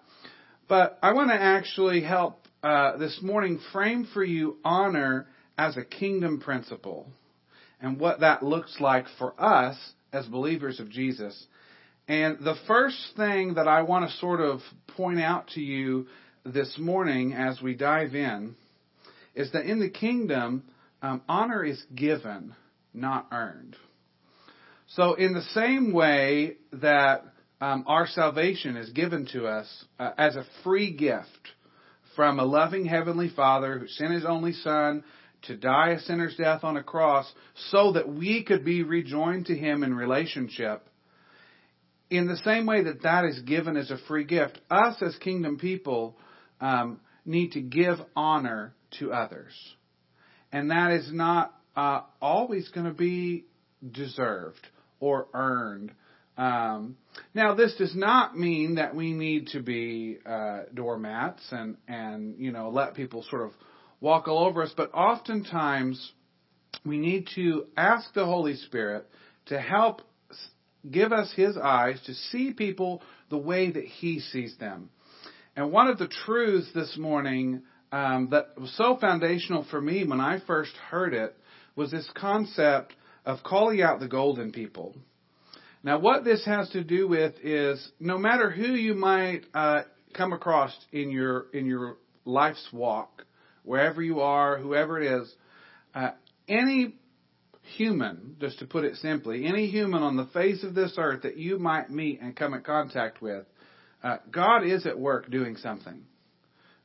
But 0.67 0.97
I 1.03 1.13
want 1.13 1.29
to 1.29 1.35
actually 1.35 2.01
help 2.01 2.47
uh, 2.63 2.97
this 2.97 3.19
morning 3.21 3.59
frame 3.71 4.07
for 4.13 4.23
you 4.23 4.57
honor 4.63 5.27
as 5.57 5.77
a 5.77 5.83
kingdom 5.83 6.41
principle 6.41 7.07
and 7.79 7.99
what 7.99 8.21
that 8.21 8.41
looks 8.41 8.77
like 8.79 9.05
for 9.19 9.39
us 9.39 9.77
as 10.11 10.25
believers 10.25 10.79
of 10.79 10.89
Jesus. 10.89 11.45
And 12.07 12.39
the 12.39 12.55
first 12.67 12.97
thing 13.15 13.55
that 13.55 13.67
I 13.67 13.81
want 13.83 14.09
to 14.09 14.17
sort 14.17 14.41
of 14.41 14.61
point 14.95 15.19
out 15.19 15.49
to 15.49 15.61
you 15.61 16.07
this 16.45 16.75
morning 16.77 17.33
as 17.33 17.61
we 17.61 17.75
dive 17.75 18.15
in 18.15 18.55
is 19.33 19.51
that 19.51 19.65
in 19.65 19.79
the 19.79 19.89
kingdom, 19.89 20.63
um, 21.01 21.21
honor 21.27 21.63
is 21.63 21.83
given, 21.93 22.55
not 22.95 23.27
earned. 23.31 23.75
So, 24.87 25.15
in 25.15 25.33
the 25.33 25.41
same 25.41 25.93
way 25.93 26.57
that 26.73 27.23
um, 27.59 27.85
our 27.87 28.05
salvation 28.07 28.77
is 28.77 28.89
given 28.91 29.27
to 29.33 29.47
us 29.47 29.67
uh, 29.99 30.11
as 30.17 30.35
a 30.35 30.45
free 30.63 30.93
gift 30.93 31.29
from 32.15 32.39
a 32.39 32.45
loving 32.45 32.85
Heavenly 32.85 33.29
Father 33.29 33.79
who 33.79 33.87
sent 33.87 34.13
His 34.13 34.25
only 34.25 34.53
Son 34.53 35.03
to 35.43 35.55
die 35.55 35.91
a 35.91 35.99
sinner's 35.99 36.35
death 36.35 36.63
on 36.63 36.77
a 36.77 36.83
cross 36.83 37.31
so 37.71 37.93
that 37.93 38.07
we 38.07 38.43
could 38.43 38.65
be 38.65 38.83
rejoined 38.83 39.47
to 39.47 39.55
Him 39.55 39.83
in 39.83 39.93
relationship. 39.93 40.87
In 42.09 42.27
the 42.27 42.37
same 42.37 42.65
way 42.65 42.83
that 42.83 43.03
that 43.03 43.25
is 43.25 43.39
given 43.41 43.77
as 43.77 43.91
a 43.91 43.97
free 44.07 44.25
gift, 44.25 44.59
us 44.69 45.01
as 45.01 45.15
kingdom 45.17 45.57
people 45.57 46.17
um, 46.61 46.99
need 47.25 47.53
to 47.53 47.61
give 47.61 47.97
honor 48.15 48.73
to 48.99 49.11
others. 49.11 49.53
And 50.51 50.71
that 50.71 50.91
is 50.91 51.09
not 51.11 51.53
uh, 51.75 52.01
always 52.21 52.69
going 52.69 52.87
to 52.87 52.93
be 52.93 53.45
deserved 53.91 54.67
or 54.99 55.27
earned. 55.33 55.91
Um, 56.37 56.97
now, 57.33 57.55
this 57.55 57.75
does 57.77 57.95
not 57.95 58.37
mean 58.37 58.75
that 58.75 58.95
we 58.95 59.13
need 59.13 59.47
to 59.47 59.61
be 59.61 60.17
uh, 60.25 60.63
doormats 60.73 61.43
and 61.51 61.77
and 61.87 62.35
you 62.39 62.51
know 62.51 62.69
let 62.69 62.93
people 62.93 63.23
sort 63.29 63.43
of 63.43 63.51
walk 64.01 64.27
all 64.27 64.45
over 64.45 64.61
us, 64.63 64.73
but 64.75 64.93
oftentimes 64.93 66.11
we 66.85 66.97
need 66.97 67.29
to 67.35 67.65
ask 67.77 68.13
the 68.13 68.25
Holy 68.25 68.55
Spirit 68.55 69.05
to 69.47 69.59
help 69.59 70.01
give 70.89 71.13
us 71.13 71.31
His 71.35 71.57
eyes 71.57 71.99
to 72.05 72.13
see 72.13 72.51
people 72.51 73.01
the 73.29 73.37
way 73.37 73.71
that 73.71 73.85
He 73.85 74.19
sees 74.19 74.55
them. 74.57 74.89
And 75.55 75.71
one 75.71 75.87
of 75.87 75.97
the 75.97 76.09
truths 76.25 76.67
this 76.75 76.97
morning 76.97 77.63
um, 77.91 78.27
that 78.31 78.59
was 78.59 78.75
so 78.75 78.97
foundational 78.99 79.65
for 79.71 79.79
me 79.79 80.05
when 80.05 80.19
I 80.19 80.41
first 80.45 80.73
heard 80.89 81.13
it 81.13 81.35
was 81.75 81.91
this 81.91 82.09
concept 82.15 82.93
of 83.25 83.39
calling 83.43 83.81
out 83.81 83.99
the 83.99 84.07
golden 84.07 84.51
people. 84.51 84.95
Now, 85.83 85.99
what 85.99 86.23
this 86.23 86.43
has 86.45 86.69
to 86.69 86.83
do 86.83 87.07
with 87.07 87.33
is 87.43 87.91
no 87.99 88.17
matter 88.17 88.49
who 88.49 88.73
you 88.73 88.95
might 88.95 89.41
uh, 89.53 89.83
come 90.13 90.33
across 90.33 90.75
in 90.91 91.11
your 91.11 91.47
in 91.53 91.65
your 91.65 91.97
life's 92.25 92.67
walk, 92.73 93.23
wherever 93.63 94.01
you 94.01 94.21
are, 94.21 94.57
whoever 94.57 94.99
it 94.99 95.21
is, 95.21 95.35
uh, 95.93 96.11
any 96.47 96.95
human, 97.77 98.35
just 98.39 98.59
to 98.59 98.65
put 98.65 98.83
it 98.83 98.95
simply, 98.97 99.45
any 99.45 99.67
human 99.67 100.03
on 100.03 100.17
the 100.17 100.25
face 100.27 100.63
of 100.63 100.75
this 100.75 100.93
earth 100.97 101.23
that 101.23 101.37
you 101.37 101.57
might 101.59 101.89
meet 101.89 102.21
and 102.21 102.35
come 102.35 102.53
in 102.53 102.61
contact 102.61 103.21
with, 103.21 103.45
uh, 104.03 104.17
God 104.31 104.63
is 104.65 104.85
at 104.85 104.99
work 104.99 105.29
doing 105.31 105.57
something 105.57 106.03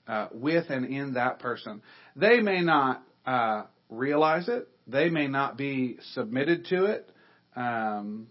uh, 0.09 0.29
with 0.33 0.71
and 0.71 0.87
in 0.87 1.15
that 1.15 1.39
person. 1.39 1.83
They 2.17 2.41
may 2.41 2.63
not 2.63 3.03
uh, 3.27 3.65
realize 3.91 4.49
it. 4.49 4.69
They 4.91 5.09
may 5.09 5.27
not 5.27 5.57
be 5.57 5.99
submitted 6.13 6.67
to 6.67 6.87
it. 6.87 7.11
Um, 7.57 8.29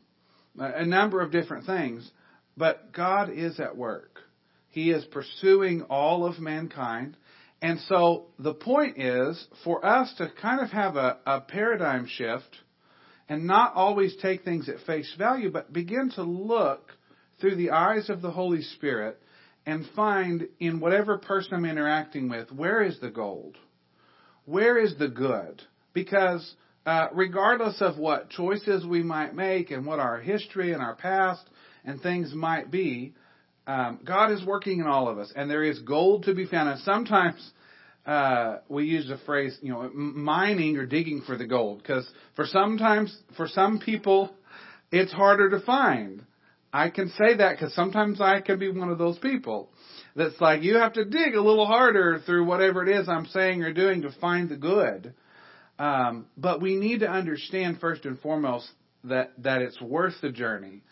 a 0.57 0.85
number 0.85 1.21
of 1.21 1.31
different 1.31 1.65
things. 1.65 2.09
But 2.57 2.91
God 2.91 3.29
is 3.29 3.59
at 3.59 3.77
work. 3.77 4.19
He 4.69 4.91
is 4.91 5.05
pursuing 5.05 5.83
all 5.83 6.25
of 6.25 6.39
mankind. 6.39 7.17
And 7.61 7.79
so 7.87 8.27
the 8.37 8.53
point 8.53 8.99
is 8.99 9.47
for 9.63 9.85
us 9.85 10.13
to 10.17 10.31
kind 10.41 10.61
of 10.61 10.69
have 10.69 10.95
a, 10.95 11.17
a 11.25 11.41
paradigm 11.41 12.07
shift 12.07 12.55
and 13.27 13.45
not 13.45 13.75
always 13.75 14.15
take 14.21 14.43
things 14.43 14.69
at 14.69 14.79
face 14.85 15.13
value, 15.17 15.51
but 15.51 15.71
begin 15.71 16.11
to 16.15 16.23
look 16.23 16.91
through 17.39 17.55
the 17.55 17.71
eyes 17.71 18.09
of 18.09 18.21
the 18.21 18.31
Holy 18.31 18.61
Spirit 18.61 19.21
and 19.65 19.85
find 19.95 20.47
in 20.59 20.79
whatever 20.79 21.17
person 21.17 21.53
I'm 21.53 21.65
interacting 21.65 22.29
with, 22.29 22.51
where 22.51 22.81
is 22.81 22.99
the 22.99 23.09
gold? 23.09 23.57
Where 24.45 24.79
is 24.79 24.97
the 24.97 25.09
good? 25.09 25.61
Because 25.93 26.55
uh, 26.85 27.07
regardless 27.13 27.81
of 27.81 27.97
what 27.97 28.29
choices 28.29 28.85
we 28.85 29.03
might 29.03 29.35
make 29.35 29.71
and 29.71 29.85
what 29.85 29.99
our 29.99 30.19
history 30.19 30.73
and 30.73 30.81
our 30.81 30.95
past 30.95 31.47
and 31.85 32.01
things 32.01 32.33
might 32.33 32.71
be, 32.71 33.13
um, 33.67 33.99
God 34.03 34.31
is 34.31 34.43
working 34.43 34.79
in 34.79 34.87
all 34.87 35.07
of 35.07 35.19
us, 35.19 35.31
and 35.35 35.49
there 35.49 35.63
is 35.63 35.79
gold 35.79 36.23
to 36.23 36.33
be 36.33 36.47
found. 36.47 36.69
And 36.69 36.79
sometimes 36.81 37.51
uh, 38.05 38.57
we 38.67 38.85
use 38.85 39.07
the 39.07 39.19
phrase, 39.25 39.57
you 39.61 39.71
know, 39.71 39.91
mining 39.93 40.77
or 40.77 40.87
digging 40.87 41.21
for 41.21 41.37
the 41.37 41.45
gold, 41.45 41.79
because 41.79 42.09
for 42.35 42.45
sometimes 42.47 43.15
for 43.37 43.47
some 43.47 43.79
people, 43.79 44.31
it's 44.91 45.11
harder 45.11 45.51
to 45.51 45.59
find. 45.63 46.23
I 46.73 46.89
can 46.89 47.09
say 47.09 47.35
that 47.37 47.57
because 47.57 47.73
sometimes 47.75 48.21
I 48.21 48.41
can 48.41 48.57
be 48.57 48.71
one 48.71 48.89
of 48.89 48.97
those 48.97 49.19
people 49.19 49.69
that's 50.15 50.39
like 50.41 50.63
you 50.63 50.77
have 50.77 50.93
to 50.93 51.05
dig 51.05 51.35
a 51.35 51.41
little 51.41 51.65
harder 51.65 52.19
through 52.25 52.45
whatever 52.45 52.83
it 52.83 52.89
is 52.89 53.07
I'm 53.07 53.25
saying 53.27 53.63
or 53.63 53.73
doing 53.73 54.01
to 54.01 54.11
find 54.19 54.49
the 54.49 54.55
good. 54.55 55.13
Um, 55.79 56.25
but 56.37 56.61
we 56.61 56.75
need 56.75 56.99
to 56.99 57.09
understand 57.09 57.79
first 57.79 58.05
and 58.05 58.19
foremost 58.19 58.69
that, 59.05 59.31
that 59.39 59.61
it's 59.61 59.81
worth 59.81 60.15
the 60.21 60.29
journey. 60.29 60.83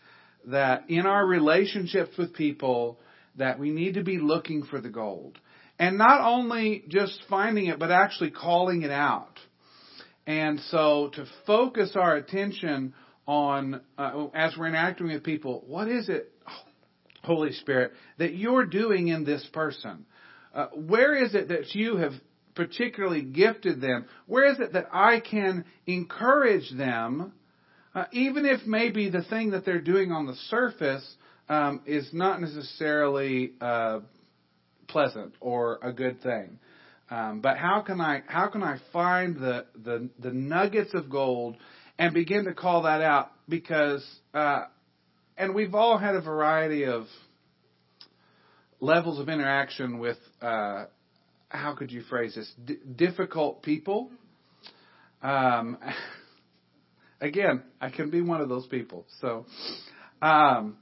That 0.46 0.89
in 0.89 1.06
our 1.06 1.25
relationships 1.25 2.17
with 2.17 2.34
people, 2.34 2.98
that 3.36 3.60
we 3.60 3.70
need 3.70 3.96
to 3.96 4.03
be 4.03 4.17
looking 4.17 4.63
for 4.63 4.79
the 4.79 4.89
gold. 4.89 5.38
And 5.77 5.98
not 5.98 6.22
only 6.22 6.86
just 6.88 7.22
finding 7.29 7.67
it, 7.67 7.77
but 7.77 7.91
actually 7.91 8.32
calling 8.32 8.82
it 8.84 8.91
out. 8.91 9.38
And 10.25 10.60
so 10.72 11.12
to 11.13 11.25
focus 11.46 11.91
our 11.96 12.15
attention 12.15 12.94
on, 13.27 13.82
uh, 13.98 14.27
as 14.34 14.56
we're 14.58 14.67
interacting 14.67 15.08
with 15.08 15.24
people, 15.24 15.63
what 15.67 15.89
is 15.89 16.08
it, 16.10 16.32
Holy 17.24 17.51
Spirit, 17.51 17.91
that 18.17 18.36
you're 18.36 18.65
doing 18.65 19.10
in 19.10 19.25
this 19.25 19.46
person? 19.51 20.06
Uh, 20.53 20.67
where 20.67 21.13
is 21.13 21.36
it 21.36 21.50
that 21.50 21.75
you 21.75 21.98
have 21.98 22.13
particularly 22.57 23.21
gifted 23.21 23.79
them? 23.79 24.05
Where 24.25 24.51
is 24.51 24.59
it 24.59 24.73
that 24.73 24.87
I 24.91 25.21
can 25.21 25.63
encourage 25.85 26.69
them, 26.75 27.31
uh, 27.95 28.05
even 28.11 28.45
if 28.45 28.65
maybe 28.65 29.09
the 29.09 29.23
thing 29.23 29.51
that 29.51 29.63
they're 29.63 29.79
doing 29.79 30.11
on 30.11 30.25
the 30.25 30.35
surface 30.49 31.15
um, 31.47 31.81
is 31.85 32.09
not 32.11 32.41
necessarily 32.41 33.53
uh, 33.61 33.99
pleasant 34.87 35.35
or 35.39 35.79
a 35.81 35.93
good 35.93 36.21
thing? 36.21 36.59
Um, 37.09 37.39
but 37.39 37.57
how 37.57 37.81
can 37.81 38.01
I 38.01 38.23
how 38.27 38.47
can 38.47 38.63
I 38.63 38.79
find 38.91 39.37
the, 39.37 39.65
the 39.81 40.09
the 40.19 40.31
nuggets 40.31 40.93
of 40.93 41.09
gold 41.09 41.55
and 41.97 42.13
begin 42.13 42.45
to 42.45 42.53
call 42.53 42.81
that 42.81 43.01
out? 43.01 43.31
Because 43.47 44.05
uh, 44.33 44.65
and 45.37 45.55
we've 45.55 45.75
all 45.75 45.97
had 45.97 46.15
a 46.15 46.21
variety 46.21 46.85
of 46.85 47.05
levels 48.79 49.19
of 49.19 49.29
interaction 49.29 49.99
with 49.99 50.17
uh, 50.41 50.85
how 51.49 51.75
could 51.75 51.91
you 51.91 52.01
phrase 52.01 52.35
this? 52.35 52.51
D- 52.63 52.79
difficult 52.95 53.63
people. 53.63 54.11
Um, 55.21 55.77
again, 57.21 57.63
I 57.79 57.89
can 57.89 58.09
be 58.09 58.21
one 58.21 58.41
of 58.41 58.49
those 58.49 58.67
people. 58.67 59.05
So, 59.21 59.45
um, 60.21 60.77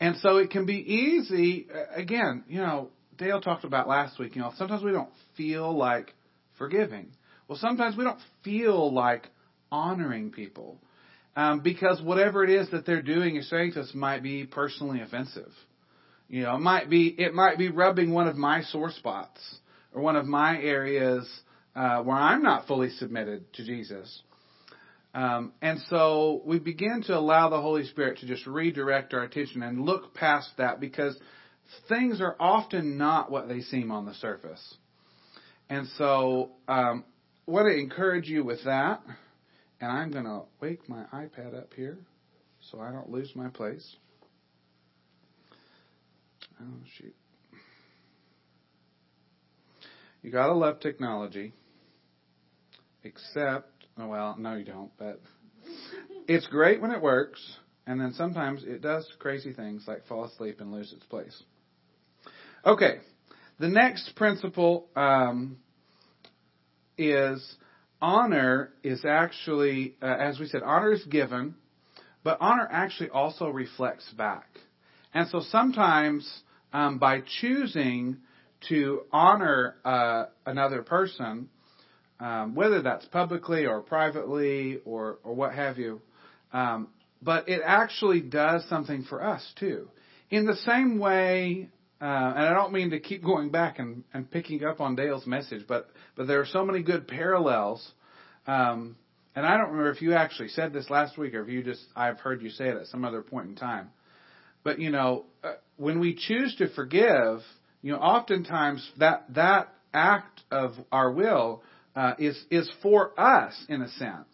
and 0.00 0.16
so 0.16 0.38
it 0.38 0.50
can 0.50 0.66
be 0.66 0.76
easy. 0.76 1.66
Again, 1.94 2.44
you 2.48 2.58
know, 2.58 2.90
Dale 3.16 3.40
talked 3.40 3.64
about 3.64 3.88
last 3.88 4.18
week. 4.18 4.34
You 4.36 4.42
know, 4.42 4.52
sometimes 4.56 4.82
we 4.82 4.92
don't 4.92 5.10
feel 5.36 5.76
like 5.76 6.12
forgiving. 6.58 7.08
Well, 7.48 7.58
sometimes 7.58 7.96
we 7.96 8.04
don't 8.04 8.20
feel 8.42 8.92
like 8.92 9.28
honoring 9.70 10.30
people 10.30 10.78
um, 11.36 11.60
because 11.60 12.00
whatever 12.02 12.44
it 12.44 12.50
is 12.50 12.70
that 12.70 12.86
they're 12.86 13.02
doing 13.02 13.36
or 13.36 13.42
saying 13.42 13.72
to 13.72 13.80
us 13.80 13.92
might 13.94 14.22
be 14.22 14.44
personally 14.46 15.00
offensive. 15.00 15.50
You 16.34 16.42
know, 16.42 16.56
it 16.56 16.62
might 16.62 16.90
be 16.90 17.14
it 17.16 17.32
might 17.32 17.58
be 17.58 17.68
rubbing 17.68 18.10
one 18.10 18.26
of 18.26 18.34
my 18.34 18.62
sore 18.62 18.90
spots 18.90 19.40
or 19.92 20.02
one 20.02 20.16
of 20.16 20.26
my 20.26 20.60
areas 20.60 21.30
uh, 21.76 22.02
where 22.02 22.16
I'm 22.16 22.42
not 22.42 22.66
fully 22.66 22.90
submitted 22.90 23.52
to 23.52 23.64
Jesus. 23.64 24.20
Um, 25.14 25.52
and 25.62 25.78
so 25.88 26.42
we 26.44 26.58
begin 26.58 27.04
to 27.06 27.16
allow 27.16 27.50
the 27.50 27.60
Holy 27.60 27.84
Spirit 27.84 28.18
to 28.18 28.26
just 28.26 28.48
redirect 28.48 29.14
our 29.14 29.22
attention 29.22 29.62
and 29.62 29.82
look 29.82 30.12
past 30.12 30.50
that 30.58 30.80
because 30.80 31.16
things 31.88 32.20
are 32.20 32.34
often 32.40 32.98
not 32.98 33.30
what 33.30 33.46
they 33.46 33.60
seem 33.60 33.92
on 33.92 34.04
the 34.04 34.14
surface. 34.14 34.74
And 35.70 35.86
so 35.98 36.50
um, 36.66 37.04
I 37.46 37.50
want 37.52 37.68
to 37.68 37.78
encourage 37.78 38.26
you 38.26 38.42
with 38.42 38.64
that. 38.64 39.02
And 39.80 39.88
I'm 39.88 40.10
going 40.10 40.24
to 40.24 40.42
wake 40.60 40.88
my 40.88 41.04
iPad 41.14 41.56
up 41.56 41.74
here 41.76 41.96
so 42.72 42.80
I 42.80 42.90
don't 42.90 43.08
lose 43.08 43.30
my 43.36 43.50
place. 43.50 43.94
Oh, 46.60 46.64
shoot. 46.98 47.14
You 50.22 50.30
gotta 50.30 50.54
love 50.54 50.80
technology. 50.80 51.52
Except, 53.02 53.70
oh, 53.98 54.08
well, 54.08 54.36
no, 54.38 54.54
you 54.54 54.64
don't, 54.64 54.90
but 54.98 55.20
it's 56.26 56.46
great 56.46 56.80
when 56.80 56.90
it 56.90 57.02
works, 57.02 57.58
and 57.86 58.00
then 58.00 58.12
sometimes 58.14 58.64
it 58.64 58.80
does 58.80 59.06
crazy 59.18 59.52
things 59.52 59.84
like 59.86 60.06
fall 60.06 60.24
asleep 60.24 60.60
and 60.60 60.72
lose 60.72 60.92
its 60.92 61.04
place. 61.04 61.42
Okay, 62.64 63.00
the 63.58 63.68
next 63.68 64.16
principle 64.16 64.88
um, 64.96 65.58
is 66.96 67.56
honor 68.00 68.70
is 68.82 69.04
actually, 69.04 69.96
uh, 70.00 70.06
as 70.06 70.40
we 70.40 70.46
said, 70.46 70.62
honor 70.62 70.92
is 70.92 71.04
given, 71.04 71.54
but 72.22 72.38
honor 72.40 72.66
actually 72.70 73.10
also 73.10 73.48
reflects 73.48 74.10
back. 74.16 74.48
And 75.12 75.28
so 75.28 75.40
sometimes 75.40 76.42
um, 76.74 76.98
by 76.98 77.22
choosing 77.40 78.18
to 78.68 79.02
honor 79.12 79.76
uh, 79.84 80.24
another 80.44 80.82
person, 80.82 81.48
um, 82.20 82.54
whether 82.54 82.82
that's 82.82 83.06
publicly 83.06 83.64
or 83.64 83.80
privately 83.80 84.80
or, 84.84 85.18
or 85.22 85.34
what 85.34 85.54
have 85.54 85.78
you, 85.78 86.02
um, 86.52 86.88
but 87.22 87.48
it 87.48 87.62
actually 87.64 88.20
does 88.20 88.68
something 88.68 89.04
for 89.04 89.24
us 89.24 89.42
too. 89.58 89.88
In 90.30 90.46
the 90.46 90.56
same 90.56 90.98
way, 90.98 91.68
uh, 92.00 92.04
and 92.04 92.46
I 92.46 92.54
don't 92.54 92.72
mean 92.72 92.90
to 92.90 93.00
keep 93.00 93.22
going 93.22 93.50
back 93.50 93.78
and, 93.78 94.02
and 94.12 94.28
picking 94.28 94.64
up 94.64 94.80
on 94.80 94.96
Dale's 94.96 95.26
message, 95.26 95.64
but 95.68 95.88
but 96.16 96.26
there 96.26 96.40
are 96.40 96.46
so 96.46 96.64
many 96.64 96.82
good 96.82 97.06
parallels. 97.06 97.92
Um, 98.46 98.96
and 99.36 99.46
I 99.46 99.56
don't 99.56 99.70
remember 99.70 99.90
if 99.90 100.02
you 100.02 100.14
actually 100.14 100.48
said 100.48 100.72
this 100.72 100.90
last 100.90 101.18
week 101.18 101.34
or 101.34 101.42
if 101.42 101.48
you 101.48 101.62
just 101.62 101.82
I've 101.96 102.18
heard 102.20 102.42
you 102.42 102.50
say 102.50 102.68
it 102.68 102.76
at 102.76 102.86
some 102.86 103.04
other 103.04 103.22
point 103.22 103.48
in 103.48 103.54
time. 103.54 103.90
But 104.64 104.80
you 104.80 104.90
know, 104.90 105.26
uh, 105.44 105.52
when 105.76 106.00
we 106.00 106.14
choose 106.14 106.56
to 106.56 106.68
forgive, 106.74 107.40
you 107.82 107.92
know, 107.92 107.98
oftentimes 107.98 108.90
that 108.98 109.26
that 109.34 109.74
act 109.92 110.40
of 110.50 110.72
our 110.90 111.12
will 111.12 111.62
uh, 111.94 112.14
is 112.18 112.42
is 112.50 112.68
for 112.82 113.18
us 113.20 113.54
in 113.68 113.82
a 113.82 113.88
sense. 113.90 114.26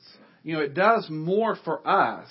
You 0.42 0.54
know, 0.54 0.60
it 0.60 0.72
does 0.72 1.08
more 1.10 1.56
for 1.64 1.86
us 1.86 2.28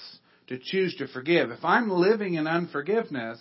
to 0.47 0.57
choose 0.57 0.95
to 0.95 1.07
forgive. 1.07 1.51
If 1.51 1.63
I'm 1.63 1.91
living 1.91 2.33
in 2.33 2.47
unforgiveness, 2.47 3.39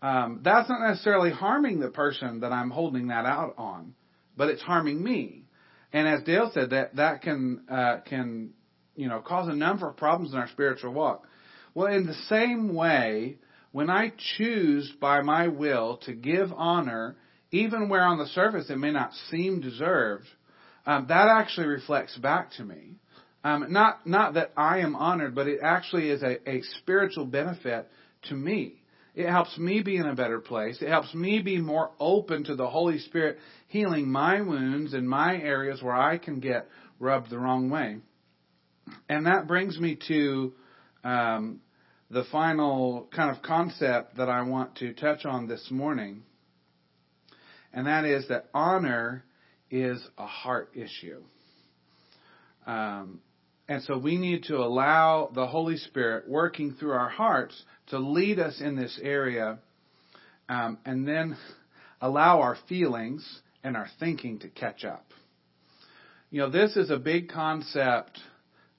um, 0.00 0.40
that's 0.42 0.68
not 0.68 0.80
necessarily 0.88 1.30
harming 1.30 1.80
the 1.80 1.90
person 1.90 2.40
that 2.40 2.52
I'm 2.52 2.70
holding 2.70 3.08
that 3.08 3.26
out 3.26 3.54
on, 3.58 3.94
but 4.36 4.48
it's 4.48 4.62
harming 4.62 5.02
me. 5.02 5.44
And 5.92 6.06
as 6.06 6.22
Dale 6.22 6.50
said, 6.54 6.70
that 6.70 6.96
that 6.96 7.22
can 7.22 7.64
uh, 7.68 7.98
can 8.06 8.50
you 8.94 9.08
know 9.08 9.20
cause 9.20 9.48
a 9.48 9.54
number 9.54 9.88
of 9.88 9.96
problems 9.96 10.32
in 10.32 10.38
our 10.38 10.48
spiritual 10.48 10.92
walk. 10.92 11.26
Well, 11.74 11.92
in 11.92 12.06
the 12.06 12.14
same 12.28 12.74
way, 12.74 13.38
when 13.76 13.90
I 13.90 14.10
choose 14.38 14.90
by 15.02 15.20
my 15.20 15.48
will 15.48 15.98
to 16.06 16.14
give 16.14 16.50
honor, 16.50 17.14
even 17.50 17.90
where 17.90 18.04
on 18.04 18.16
the 18.16 18.26
surface 18.28 18.70
it 18.70 18.78
may 18.78 18.90
not 18.90 19.12
seem 19.30 19.60
deserved, 19.60 20.24
um, 20.86 21.04
that 21.10 21.28
actually 21.28 21.66
reflects 21.66 22.16
back 22.16 22.52
to 22.52 22.64
me. 22.64 22.94
Um, 23.44 23.66
not 23.74 24.06
not 24.06 24.32
that 24.32 24.52
I 24.56 24.78
am 24.78 24.96
honored, 24.96 25.34
but 25.34 25.46
it 25.46 25.60
actually 25.62 26.08
is 26.08 26.22
a, 26.22 26.38
a 26.48 26.62
spiritual 26.78 27.26
benefit 27.26 27.86
to 28.30 28.34
me. 28.34 28.80
It 29.14 29.28
helps 29.28 29.58
me 29.58 29.82
be 29.82 29.98
in 29.98 30.06
a 30.06 30.14
better 30.14 30.40
place. 30.40 30.78
It 30.80 30.88
helps 30.88 31.12
me 31.12 31.40
be 31.40 31.58
more 31.58 31.90
open 32.00 32.44
to 32.44 32.56
the 32.56 32.70
Holy 32.70 32.98
Spirit 33.00 33.36
healing 33.68 34.08
my 34.08 34.40
wounds 34.40 34.94
and 34.94 35.06
my 35.06 35.36
areas 35.36 35.82
where 35.82 35.94
I 35.94 36.16
can 36.16 36.40
get 36.40 36.66
rubbed 36.98 37.28
the 37.28 37.38
wrong 37.38 37.68
way. 37.68 37.98
And 39.10 39.26
that 39.26 39.46
brings 39.46 39.78
me 39.78 39.98
to 40.08 40.54
um, 41.04 41.60
the 42.10 42.24
final 42.30 43.08
kind 43.14 43.34
of 43.34 43.42
concept 43.42 44.16
that 44.16 44.28
I 44.28 44.42
want 44.42 44.76
to 44.76 44.92
touch 44.92 45.24
on 45.24 45.48
this 45.48 45.68
morning. 45.70 46.22
And 47.72 47.86
that 47.86 48.04
is 48.04 48.28
that 48.28 48.46
honor 48.54 49.24
is 49.70 50.06
a 50.16 50.26
heart 50.26 50.70
issue. 50.74 51.22
Um, 52.66 53.20
and 53.68 53.82
so 53.82 53.98
we 53.98 54.16
need 54.16 54.44
to 54.44 54.58
allow 54.58 55.30
the 55.34 55.46
Holy 55.46 55.76
Spirit 55.76 56.28
working 56.28 56.74
through 56.74 56.92
our 56.92 57.08
hearts 57.08 57.60
to 57.88 57.98
lead 57.98 58.38
us 58.38 58.60
in 58.60 58.76
this 58.76 58.98
area 59.02 59.58
um, 60.48 60.78
and 60.84 61.06
then 61.06 61.36
allow 62.00 62.40
our 62.40 62.56
feelings 62.68 63.40
and 63.64 63.76
our 63.76 63.88
thinking 63.98 64.38
to 64.40 64.48
catch 64.48 64.84
up. 64.84 65.06
You 66.30 66.42
know, 66.42 66.50
this 66.50 66.76
is 66.76 66.90
a 66.90 66.98
big 66.98 67.28
concept 67.28 68.18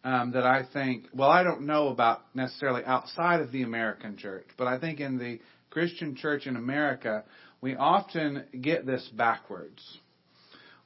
um, 0.08 0.32
that 0.32 0.46
I 0.46 0.64
think, 0.72 1.08
well, 1.14 1.30
I 1.30 1.44
don't 1.44 1.64
know 1.64 1.90
about 1.90 2.22
necessarily 2.34 2.82
outside 2.86 3.42
of 3.42 3.52
the 3.52 3.64
American 3.64 4.16
church, 4.16 4.46
but 4.58 4.66
I 4.66 4.80
think 4.80 5.02
in 5.02 5.18
the 5.18 5.42
Christian 5.70 6.16
church 6.16 6.48
in 6.48 6.56
America, 6.56 7.26
we 7.60 7.76
often 7.76 8.46
get 8.62 8.86
this 8.86 9.06
backwards. 9.18 9.84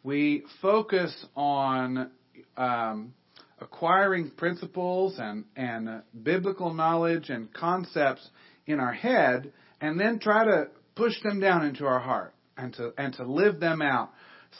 We 0.01 0.41
focus 0.59 1.13
on 1.35 2.09
um, 2.57 3.13
acquiring 3.59 4.31
principles 4.31 5.19
and, 5.19 5.45
and 5.55 5.87
uh, 5.87 5.99
biblical 6.23 6.73
knowledge 6.73 7.29
and 7.29 7.53
concepts 7.53 8.27
in 8.65 8.79
our 8.79 8.93
head 8.93 9.53
and 9.81 9.99
then 9.99 10.17
try 10.17 10.45
to 10.45 10.69
push 10.95 11.13
them 11.21 11.39
down 11.39 11.63
into 11.63 11.85
our 11.85 11.99
heart 11.99 12.33
and 12.57 12.73
to, 12.73 12.91
and 12.97 13.13
to 13.13 13.23
live 13.23 13.59
them 13.59 13.83
out 13.83 14.09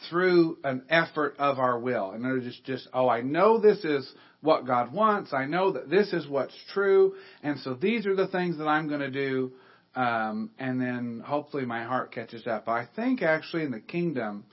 through 0.10 0.58
an 0.64 0.84
effort 0.90 1.36
of 1.38 1.60
our 1.60 1.80
will. 1.80 2.12
And 2.12 2.26
it's 2.26 2.46
just, 2.46 2.66
just, 2.66 2.88
oh, 2.94 3.10
I 3.10 3.22
know 3.22 3.60
this 3.60 3.84
is 3.84 4.12
what 4.42 4.66
God 4.66 4.94
wants. 4.94 5.34
I 5.34 5.46
know 5.46 5.72
that 5.74 5.90
this 5.90 6.14
is 6.14 6.28
what's 6.28 6.56
true. 6.74 7.16
And 7.44 7.60
so 7.60 7.74
these 7.74 8.06
are 8.06 8.16
the 8.16 8.28
things 8.28 8.58
that 8.58 8.68
I'm 8.68 8.88
going 8.88 9.02
to 9.02 9.12
do. 9.12 9.52
Um, 9.96 10.52
and 10.58 10.80
then 10.80 11.22
hopefully 11.26 11.66
my 11.66 11.84
heart 11.84 12.12
catches 12.12 12.48
up. 12.48 12.68
I 12.68 12.88
think 12.96 13.22
actually 13.22 13.64
in 13.64 13.72
the 13.72 13.80
kingdom, 13.80 14.46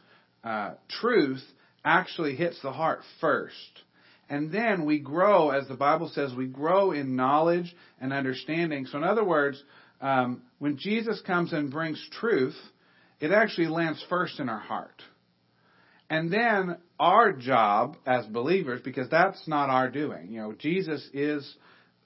uh, 0.45 0.75
truth 1.00 1.42
actually 1.85 2.35
hits 2.35 2.61
the 2.62 2.73
heart 2.73 3.00
first. 3.21 3.83
And 4.28 4.52
then 4.52 4.85
we 4.85 4.99
grow, 4.99 5.50
as 5.50 5.66
the 5.68 5.75
Bible 5.75 6.11
says, 6.12 6.35
we 6.35 6.47
grow 6.47 6.92
in 6.92 7.16
knowledge 7.16 7.75
and 8.00 8.12
understanding. 8.12 8.87
So, 8.87 8.99
in 8.99 9.04
other 9.04 9.25
words, 9.25 9.62
um, 10.00 10.42
when 10.59 10.76
Jesus 10.76 11.23
comes 11.26 11.52
and 11.52 11.71
brings 11.71 12.04
truth, 12.21 12.57
it 13.21 13.30
actually 13.30 13.68
lands 13.68 14.04
first 14.09 14.38
in 14.38 14.49
our 14.49 14.59
heart. 14.59 15.02
And 16.11 16.33
then 16.33 16.79
our 16.99 17.33
job 17.33 17.97
as 18.07 18.25
believers, 18.27 18.81
because 18.83 19.09
that's 19.11 19.47
not 19.47 19.69
our 19.69 19.91
doing. 19.91 20.33
You 20.33 20.41
know, 20.41 20.53
Jesus 20.53 21.07
is 21.12 21.57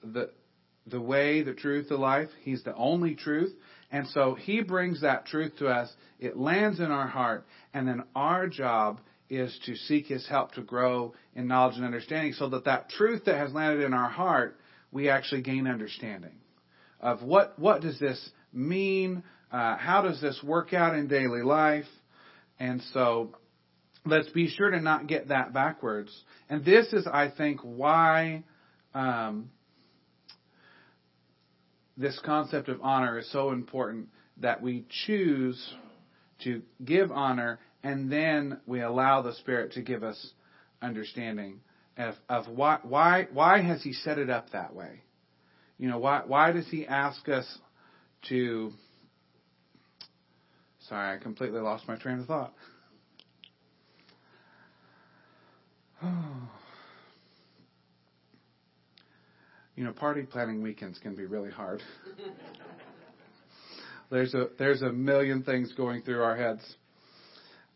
the 0.03 0.31
the 0.85 0.99
way, 0.99 1.43
the 1.43 1.53
truth, 1.53 1.87
the 1.89 1.95
life. 1.97 2.27
He's 2.41 2.63
the 2.63 2.75
only 2.75 3.15
truth. 3.15 3.53
And 3.91 4.07
so 4.07 4.35
he 4.35 4.61
brings 4.61 5.01
that 5.01 5.25
truth 5.25 5.53
to 5.59 5.67
us. 5.67 5.91
It 6.19 6.35
lands 6.35 6.79
in 6.79 6.91
our 6.91 7.07
heart. 7.07 7.45
And 7.73 7.87
then 7.87 8.03
our 8.15 8.47
job 8.47 8.99
is 9.29 9.57
to 9.65 9.75
seek 9.75 10.07
his 10.07 10.27
help 10.27 10.53
to 10.53 10.61
grow 10.61 11.13
in 11.35 11.47
knowledge 11.47 11.77
and 11.77 11.85
understanding 11.85 12.33
so 12.33 12.49
that 12.49 12.65
that 12.65 12.89
truth 12.89 13.25
that 13.25 13.37
has 13.37 13.53
landed 13.53 13.83
in 13.85 13.93
our 13.93 14.09
heart, 14.09 14.57
we 14.91 15.09
actually 15.09 15.41
gain 15.41 15.67
understanding 15.67 16.35
of 16.99 17.23
what, 17.23 17.57
what 17.57 17.81
does 17.81 17.99
this 17.99 18.29
mean? 18.51 19.23
Uh, 19.51 19.77
how 19.77 20.01
does 20.01 20.19
this 20.21 20.39
work 20.43 20.73
out 20.73 20.95
in 20.95 21.07
daily 21.07 21.41
life? 21.41 21.85
And 22.59 22.81
so 22.93 23.35
let's 24.05 24.29
be 24.29 24.47
sure 24.49 24.69
to 24.69 24.79
not 24.79 25.07
get 25.07 25.29
that 25.29 25.53
backwards. 25.53 26.11
And 26.49 26.65
this 26.65 26.91
is, 26.93 27.07
I 27.07 27.29
think, 27.35 27.61
why 27.61 28.43
um, 28.93 29.49
this 31.97 32.19
concept 32.25 32.69
of 32.69 32.81
honor 32.81 33.19
is 33.19 33.31
so 33.31 33.51
important 33.51 34.09
that 34.37 34.61
we 34.61 34.85
choose 35.05 35.73
to 36.43 36.61
give 36.83 37.11
honor 37.11 37.59
and 37.83 38.11
then 38.11 38.59
we 38.65 38.81
allow 38.81 39.21
the 39.21 39.33
Spirit 39.35 39.73
to 39.73 39.81
give 39.81 40.03
us 40.03 40.31
understanding 40.81 41.59
of, 41.97 42.15
of 42.29 42.47
why, 42.47 42.79
why, 42.83 43.27
why 43.31 43.61
has 43.61 43.83
He 43.83 43.93
set 43.93 44.17
it 44.17 44.29
up 44.29 44.51
that 44.51 44.73
way? 44.73 45.01
You 45.77 45.89
know, 45.89 45.99
why, 45.99 46.23
why 46.25 46.51
does 46.51 46.67
He 46.69 46.87
ask 46.87 47.27
us 47.29 47.45
to. 48.29 48.71
Sorry, 50.89 51.15
I 51.15 51.21
completely 51.21 51.61
lost 51.61 51.87
my 51.87 51.95
train 51.95 52.19
of 52.19 52.25
thought. 52.25 52.53
you 59.75 59.83
know, 59.83 59.91
party 59.91 60.23
planning 60.23 60.61
weekends 60.61 60.99
can 60.99 61.15
be 61.15 61.25
really 61.25 61.51
hard. 61.51 61.81
there's 64.11 64.33
a 64.33 64.47
there's 64.59 64.81
a 64.81 64.91
million 64.91 65.43
things 65.43 65.73
going 65.73 66.01
through 66.01 66.21
our 66.21 66.35
heads. 66.35 66.75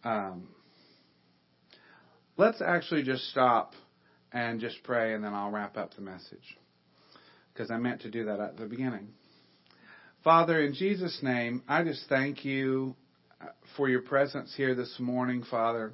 Um, 0.03 0.49
let's 2.37 2.61
actually 2.61 3.03
just 3.03 3.23
stop 3.29 3.73
and 4.31 4.59
just 4.59 4.83
pray, 4.83 5.13
and 5.13 5.23
then 5.23 5.33
I'll 5.33 5.51
wrap 5.51 5.77
up 5.77 5.93
the 5.95 6.01
message 6.01 6.57
because 7.53 7.71
I 7.71 7.77
meant 7.77 8.01
to 8.01 8.11
do 8.11 8.25
that 8.25 8.39
at 8.39 8.57
the 8.57 8.65
beginning. 8.65 9.09
Father, 10.23 10.61
in 10.61 10.73
Jesus' 10.73 11.19
name, 11.21 11.63
I 11.67 11.83
just 11.83 12.05
thank 12.09 12.43
you 12.43 12.95
for 13.77 13.87
your 13.87 14.01
presence 14.01 14.53
here 14.55 14.75
this 14.75 14.95
morning, 14.99 15.43
Father. 15.49 15.93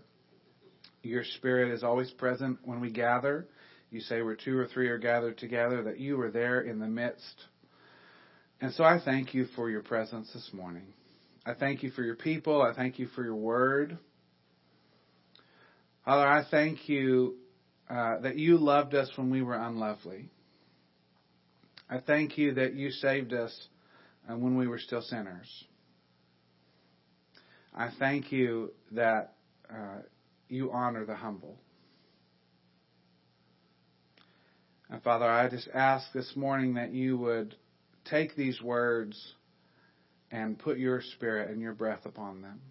Your 1.03 1.23
Spirit 1.23 1.73
is 1.73 1.83
always 1.83 2.09
present 2.11 2.59
when 2.63 2.79
we 2.79 2.89
gather. 2.89 3.47
You 3.91 3.99
say 3.99 4.21
where 4.21 4.35
two 4.35 4.57
or 4.57 4.67
three 4.67 4.87
are 4.87 4.97
gathered 4.97 5.37
together, 5.37 5.83
that 5.83 5.99
you 5.99 6.19
are 6.21 6.31
there 6.31 6.61
in 6.61 6.79
the 6.79 6.87
midst. 6.87 7.43
And 8.61 8.73
so 8.73 8.83
I 8.83 8.99
thank 9.03 9.33
you 9.33 9.45
for 9.55 9.69
your 9.69 9.83
presence 9.83 10.31
this 10.33 10.49
morning. 10.53 10.93
I 11.45 11.53
thank 11.53 11.83
you 11.83 11.91
for 11.91 12.03
your 12.03 12.15
people. 12.15 12.61
I 12.61 12.73
thank 12.73 12.97
you 12.97 13.07
for 13.07 13.23
your 13.23 13.35
word. 13.35 13.97
Father, 16.05 16.25
I 16.25 16.45
thank 16.49 16.87
you 16.87 17.35
uh, 17.89 18.19
that 18.21 18.37
you 18.37 18.57
loved 18.57 18.95
us 18.95 19.09
when 19.17 19.29
we 19.29 19.41
were 19.41 19.55
unlovely. 19.55 20.29
I 21.89 21.99
thank 21.99 22.37
you 22.37 22.53
that 22.53 22.73
you 22.75 22.91
saved 22.91 23.33
us 23.33 23.53
uh, 24.29 24.37
when 24.37 24.55
we 24.57 24.67
were 24.67 24.79
still 24.79 25.01
sinners. 25.01 25.65
I 27.75 27.89
thank 27.99 28.31
you 28.31 28.71
that 28.91 29.33
uh, 29.69 29.99
you 30.53 30.71
honor 30.71 31.05
the 31.05 31.15
humble. 31.15 31.57
And 34.89 35.01
Father, 35.01 35.25
I 35.25 35.49
just 35.49 35.67
ask 35.73 36.11
this 36.13 36.35
morning 36.35 36.75
that 36.75 36.93
you 36.93 37.17
would 37.17 37.55
take 38.05 38.35
these 38.35 38.61
words 38.61 39.33
and 40.31 40.59
put 40.59 40.77
your 40.77 41.01
spirit 41.01 41.49
and 41.49 41.61
your 41.61 41.73
breath 41.73 42.05
upon 42.05 42.41
them. 42.41 42.61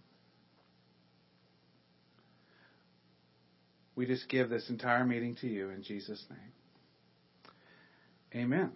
We 3.97 4.07
just 4.07 4.29
give 4.29 4.49
this 4.49 4.71
entire 4.71 5.05
meeting 5.05 5.37
to 5.41 5.49
you 5.49 5.71
in 5.71 5.83
Jesus' 5.83 6.25
name. 6.31 8.45
Amen. 8.45 8.71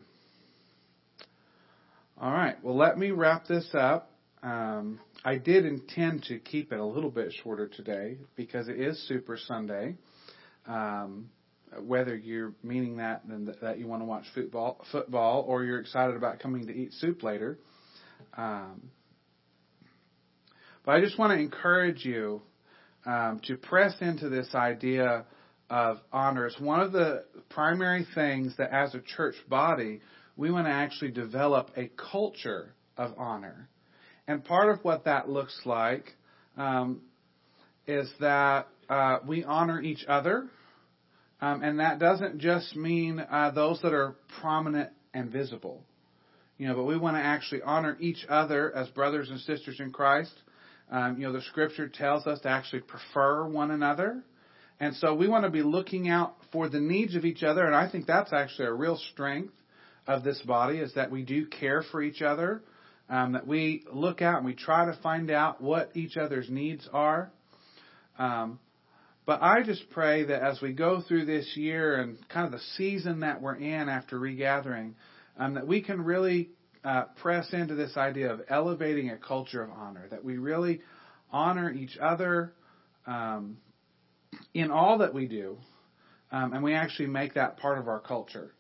All 2.21 2.33
right. 2.33 2.57
Well, 2.63 2.77
let 2.77 2.99
me 2.99 3.13
wrap 3.13 3.47
this 3.47 3.69
up. 3.73 4.11
Um, 4.43 5.01
I 5.27 5.39
did 5.39 5.67
intend 5.67 6.23
to 6.29 6.39
keep 6.39 6.73
it 6.73 6.79
a 6.79 6.85
little 6.85 7.11
bit 7.11 7.35
shorter 7.43 7.67
today 7.67 8.19
because 8.37 8.69
it 8.69 8.79
is 8.79 8.97
Super 9.09 9.37
Sunday. 9.37 9.97
Um, 10.69 11.31
whether 11.81 12.15
you're 12.15 12.53
meaning 12.63 12.99
that 12.99 13.23
that 13.61 13.81
you 13.81 13.89
want 13.89 14.03
to 14.03 14.05
watch 14.07 14.23
football, 14.37 14.87
football, 14.93 15.45
or 15.49 15.65
you're 15.65 15.81
excited 15.81 16.15
about 16.15 16.39
coming 16.39 16.69
to 16.69 16.73
eat 16.73 16.93
soup 16.93 17.25
later, 17.25 17.59
um, 18.37 18.89
but 20.85 20.93
I 20.95 21.01
just 21.01 21.19
want 21.19 21.33
to 21.33 21.41
encourage 21.41 22.05
you 22.05 22.41
um, 23.05 23.41
to 23.49 23.57
press 23.57 23.97
into 24.01 24.29
this 24.29 24.55
idea 24.55 25.25
of 25.69 25.99
honor. 26.13 26.47
It's 26.47 26.61
one 26.61 26.79
of 26.79 26.93
the 26.93 27.25
primary 27.51 28.07
things 28.15 28.57
that, 28.59 28.73
as 28.73 28.95
a 28.95 29.01
church 29.01 29.35
body, 29.49 30.03
we 30.37 30.53
want 30.53 30.69
to 30.69 30.73
actually 30.73 31.11
develop 31.11 31.73
a 31.77 31.91
culture 32.13 32.77
of 32.97 33.13
honor. 33.19 33.69
And 34.29 34.45
part 34.45 34.71
of 34.71 34.85
what 34.85 35.05
that 35.05 35.29
looks 35.29 35.61
like 35.65 36.15
um, 36.57 37.03
is 37.87 38.11
that 38.21 38.69
uh, 38.89 39.19
we 39.27 39.45
honor 39.45 39.81
each 39.81 40.05
other. 40.07 40.49
Um, 41.41 41.63
and 41.63 41.81
that 41.81 41.99
doesn't 41.99 42.39
just 42.39 42.75
mean 42.75 43.21
uh, 43.21 43.51
those 43.51 43.81
that 43.83 43.93
are 43.93 44.17
prominent 44.41 44.91
and 45.13 45.31
visible. 45.31 45.83
You 46.59 46.69
know, 46.69 46.75
but 46.75 46.85
we 46.85 46.97
want 46.97 47.17
to 47.17 47.23
actually 47.23 47.63
honor 47.63 47.97
each 48.01 48.25
other 48.29 48.75
as 48.75 48.89
brothers 48.89 49.29
and 49.29 49.39
sisters 49.41 49.79
in 49.79 49.93
Christ. 49.93 50.33
Um, 50.91 51.19
you 51.19 51.27
know, 51.27 51.33
the 51.33 51.43
scripture 51.43 51.89
tells 51.89 52.27
us 52.27 52.41
to 52.41 52.49
actually 52.49 52.81
prefer 52.81 53.47
one 53.47 53.71
another. 53.71 54.23
And 54.81 54.95
so 54.97 55.15
we 55.15 55.29
want 55.29 55.45
to 55.45 55.51
be 55.51 55.63
looking 55.63 56.09
out 56.09 56.35
for 56.53 56.69
the 56.69 56.81
needs 56.81 57.15
of 57.15 57.25
each 57.25 57.43
other, 57.43 57.65
and 57.65 57.75
I 57.75 57.91
think 57.91 58.07
that's 58.07 58.33
actually 58.33 58.67
a 58.67 58.73
real 58.73 58.99
strength 59.13 59.55
of 60.07 60.23
this 60.23 60.41
body 60.43 60.79
is 60.79 60.95
that 60.95 61.11
we 61.11 61.23
do 61.23 61.47
care 61.47 61.83
for 61.91 62.03
each 62.03 62.23
other, 62.23 62.63
um, 63.09 63.33
that 63.33 63.47
we 63.47 63.85
look 63.93 64.23
out 64.23 64.39
and 64.39 64.47
we 64.47 64.55
try 64.55 64.87
to 64.87 64.99
find 65.03 65.31
out 65.31 65.61
what 65.61 65.91
each 65.95 66.17
other's 66.17 66.51
needs 66.51 66.89
are. 66.93 67.31
Um, 68.19 68.59
but 69.27 69.43
I 69.43 69.63
just 69.65 69.91
pray 69.91 70.25
that 70.25 70.43
as 70.43 70.61
we 70.63 70.73
go 70.73 71.03
through 71.07 71.27
this 71.27 71.57
year 71.57 72.01
and 72.01 72.17
kind 72.29 72.47
of 72.47 72.53
the 72.53 72.65
season 72.77 73.21
that 73.21 73.43
we're 73.43 73.57
in 73.57 73.89
after 73.89 74.19
regathering, 74.19 74.95
um, 75.37 75.55
that 75.55 75.67
we 75.67 75.83
can 75.83 76.01
really 76.01 76.51
uh, 76.85 77.05
press 77.21 77.53
into 77.53 77.75
this 77.75 77.97
idea 77.97 78.33
of 78.33 78.41
elevating 78.49 79.11
a 79.11 79.17
culture 79.17 79.63
of 79.63 79.71
honor, 79.71 80.07
that 80.11 80.25
we 80.25 80.39
really 80.39 80.81
honor 81.33 81.73
each 81.73 81.99
other 81.99 82.53
um, 83.07 83.57
in 84.55 84.71
all 84.71 84.99
that 84.99 85.13
we 85.13 85.27
do, 85.27 85.59
um, 86.31 86.53
and 86.53 86.63
we 86.63 86.75
actually 86.75 87.09
make 87.09 87.35
that 87.35 87.57
part 87.59 87.79
of 87.79 87.89
our 87.89 88.01
culture, 88.01 88.53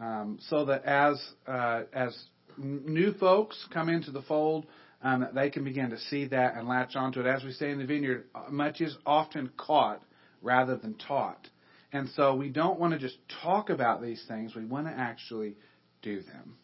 um, 0.00 0.38
so 0.48 0.66
that 0.66 0.84
as 0.84 1.22
uh, 1.46 1.82
as 1.92 2.16
new 2.58 3.12
folks 3.14 3.66
come 3.72 3.88
into 3.88 4.10
the 4.10 4.22
fold, 4.22 4.66
um, 5.02 5.26
they 5.34 5.50
can 5.50 5.64
begin 5.64 5.90
to 5.90 5.98
see 5.98 6.26
that 6.28 6.56
and 6.56 6.68
latch 6.68 6.94
onto 6.94 7.20
it. 7.20 7.26
As 7.26 7.42
we 7.42 7.52
say 7.52 7.70
in 7.70 7.78
the 7.78 7.86
vineyard, 7.86 8.26
much 8.50 8.80
is 8.80 8.96
often 9.04 9.50
caught 9.56 10.02
rather 10.40 10.76
than 10.76 10.94
taught. 10.94 11.48
And 11.92 12.08
so 12.10 12.34
we 12.34 12.48
don't 12.48 12.78
want 12.78 12.92
to 12.94 12.98
just 12.98 13.18
talk 13.42 13.68
about 13.68 14.00
these 14.00 14.24
things, 14.28 14.54
we 14.54 14.64
want 14.64 14.86
to 14.86 14.92
actually 14.92 15.56
do 16.02 16.22
them. 16.22 16.56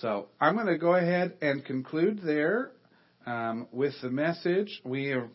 So 0.00 0.26
I'm 0.40 0.54
going 0.54 0.66
to 0.66 0.78
go 0.78 0.94
ahead 0.94 1.34
and 1.40 1.64
conclude 1.64 2.20
there 2.24 2.72
um, 3.26 3.68
with 3.72 3.94
the 4.02 4.10
message. 4.10 4.80
We 4.84 5.12
are 5.12 5.28